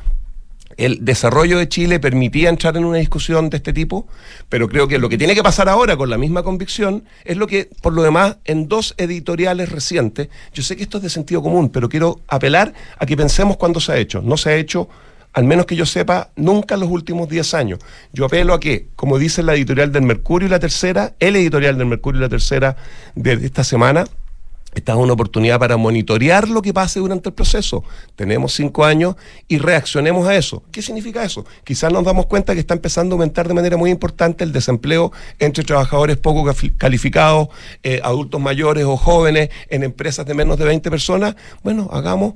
[0.79, 4.07] el desarrollo de Chile permitía entrar en una discusión de este tipo,
[4.47, 7.47] pero creo que lo que tiene que pasar ahora con la misma convicción es lo
[7.47, 11.43] que, por lo demás, en dos editoriales recientes, yo sé que esto es de sentido
[11.43, 14.21] común, pero quiero apelar a que pensemos cuándo se ha hecho.
[14.21, 14.87] No se ha hecho,
[15.33, 17.79] al menos que yo sepa, nunca en los últimos 10 años.
[18.13, 21.77] Yo apelo a que, como dice la editorial del Mercurio y la Tercera, el editorial
[21.77, 22.77] del Mercurio y la Tercera
[23.15, 24.05] de esta semana,
[24.75, 27.83] esta es una oportunidad para monitorear lo que pase durante el proceso.
[28.15, 29.15] Tenemos cinco años
[29.47, 30.63] y reaccionemos a eso.
[30.71, 31.45] ¿Qué significa eso?
[31.63, 35.11] Quizás nos damos cuenta que está empezando a aumentar de manera muy importante el desempleo
[35.39, 37.49] entre trabajadores poco calificados,
[37.81, 41.35] eh, adultos mayores o jóvenes en empresas de menos de 20 personas.
[41.63, 42.35] Bueno, hagamos,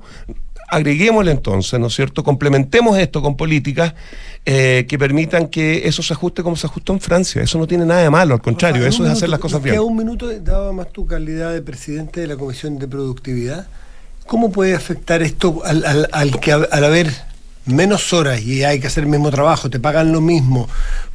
[0.74, 2.22] agreguémosle entonces, ¿no es cierto?
[2.24, 3.94] Complementemos esto con políticas
[4.44, 7.42] eh, que permitan que eso se ajuste como se ajustó en Francia.
[7.42, 9.78] Eso no tiene nada de malo, al contrario, eso es hacer las cosas bien.
[9.78, 13.66] un minuto, daba más tu calidad de presidente de la Comisión de Productividad.
[14.26, 17.12] ¿Cómo puede afectar esto al, al, al que al haber
[17.66, 20.68] menos horas y hay que hacer el mismo trabajo, te pagan lo mismo,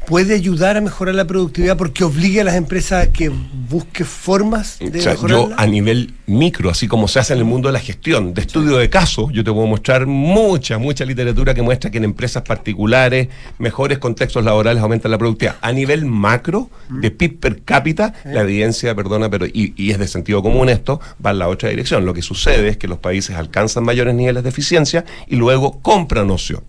[0.08, 4.80] puede ayudar a mejorar la productividad porque obliga a las empresas a que busquen formas
[4.80, 7.80] de o Yo a nivel micro, así como se hace en el mundo de la
[7.80, 11.98] gestión, de estudio de casos, yo te puedo mostrar mucha, mucha literatura que muestra que
[11.98, 15.58] en empresas particulares, mejores contextos laborales aumentan la productividad.
[15.62, 20.08] A nivel macro, de PIB per cápita, la evidencia, perdona, pero y, y, es de
[20.08, 22.06] sentido común esto, va en la otra dirección.
[22.06, 26.30] Lo que sucede es que los países alcanzan mayores niveles de eficiencia y luego compran
[26.32, 26.64] ocio.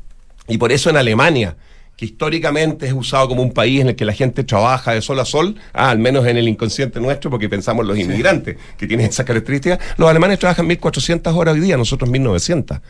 [0.48, 1.56] Y por eso en Alemania,
[2.01, 5.20] que históricamente es usado como un país en el que la gente trabaja de sol
[5.20, 9.05] a sol, ah, al menos en el inconsciente nuestro, porque pensamos los inmigrantes que tienen
[9.05, 12.80] esas características, los alemanes trabajan 1.400 horas hoy día, nosotros 1.900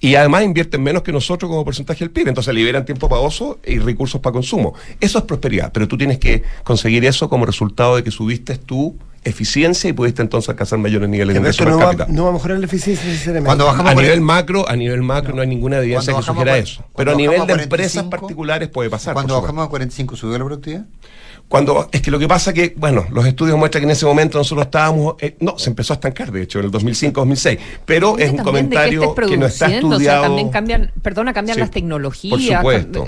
[0.00, 3.60] y además invierten menos que nosotros como porcentaje del PIB, entonces liberan tiempo para ocio
[3.64, 4.74] y recursos para consumo.
[5.00, 8.96] Eso es prosperidad, pero tú tienes que conseguir eso como resultado de que subiste tu
[9.28, 12.58] eficiencia y pudiste entonces alcanzar mayores niveles de ingreso no, va, no va a mejorar
[12.58, 13.64] la eficiencia necesariamente.
[13.64, 16.84] a nivel macro, a nivel macro no hay ninguna evidencia que sugiera eso.
[16.96, 19.14] Pero a nivel de empresas particulares puede pasar.
[19.14, 20.86] Cuando bajamos a 45 subió la productividad.
[21.48, 24.36] Cuando, es que lo que pasa que, bueno, los estudios muestran que en ese momento
[24.36, 28.30] nosotros estábamos, eh, no, se empezó a estancar, de hecho, en el 2005-2006, pero es
[28.30, 30.24] un comentario que, no está estudiado.
[30.24, 32.62] también cambian, perdona, cambian las tecnologías.
[32.62, 33.06] Por supuesto.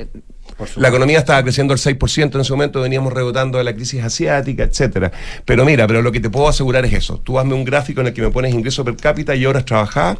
[0.76, 4.64] La economía estaba creciendo al 6% en ese momento, veníamos rebotando de la crisis asiática,
[4.64, 5.10] etcétera.
[5.44, 7.20] Pero mira, pero lo que te puedo asegurar es eso.
[7.22, 10.18] Tú hazme un gráfico en el que me pones ingreso per cápita y horas trabajadas,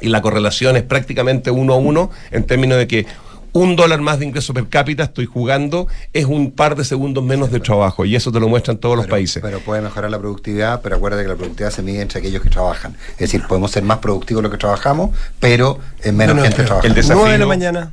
[0.00, 3.06] y la correlación es prácticamente uno a uno en términos de que
[3.52, 7.50] un dólar más de ingreso per cápita estoy jugando, es un par de segundos menos
[7.50, 9.42] de trabajo y eso te lo muestran todos los países.
[9.42, 12.50] Pero puede mejorar la productividad, pero acuérdate que la productividad se mide entre aquellos que
[12.50, 12.96] trabajan.
[13.12, 15.10] Es decir, podemos ser más productivos lo que trabajamos,
[15.40, 16.86] pero en menos gente trabaja.
[16.86, 17.92] El desafío, 9 de la mañana.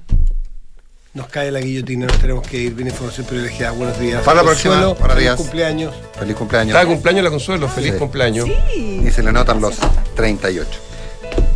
[1.14, 2.74] Nos cae la guillotina, nos tenemos que ir.
[2.74, 3.72] Viene información privilegiada.
[3.72, 4.24] Buenos días.
[4.24, 4.96] Para la Consuelo.
[4.96, 5.36] Buenos días.
[5.36, 5.96] Feliz cumpleaños.
[6.20, 6.76] Feliz cumpleaños.
[6.76, 7.70] Está cumpleaños la Consuelo.
[7.70, 7.98] Feliz sí.
[7.98, 8.48] cumpleaños.
[8.74, 9.02] Sí.
[9.06, 9.78] Y se le notan los
[10.16, 10.70] 38.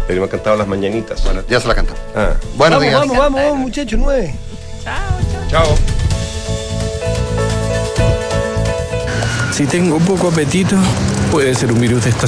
[0.07, 1.23] Pero me han cantado las mañanitas.
[1.23, 2.01] Bueno, ya se la cantamos.
[2.15, 2.33] Ah.
[2.55, 2.93] Buenos vamos, días.
[2.93, 3.99] Vamos, vamos, vamos, muchachos.
[3.99, 4.33] Nueve.
[4.83, 4.95] Chao,
[5.49, 5.65] chao.
[5.65, 5.77] Chao.
[9.51, 10.75] Si tengo poco apetito,
[11.31, 12.19] puede ser un virus de estación.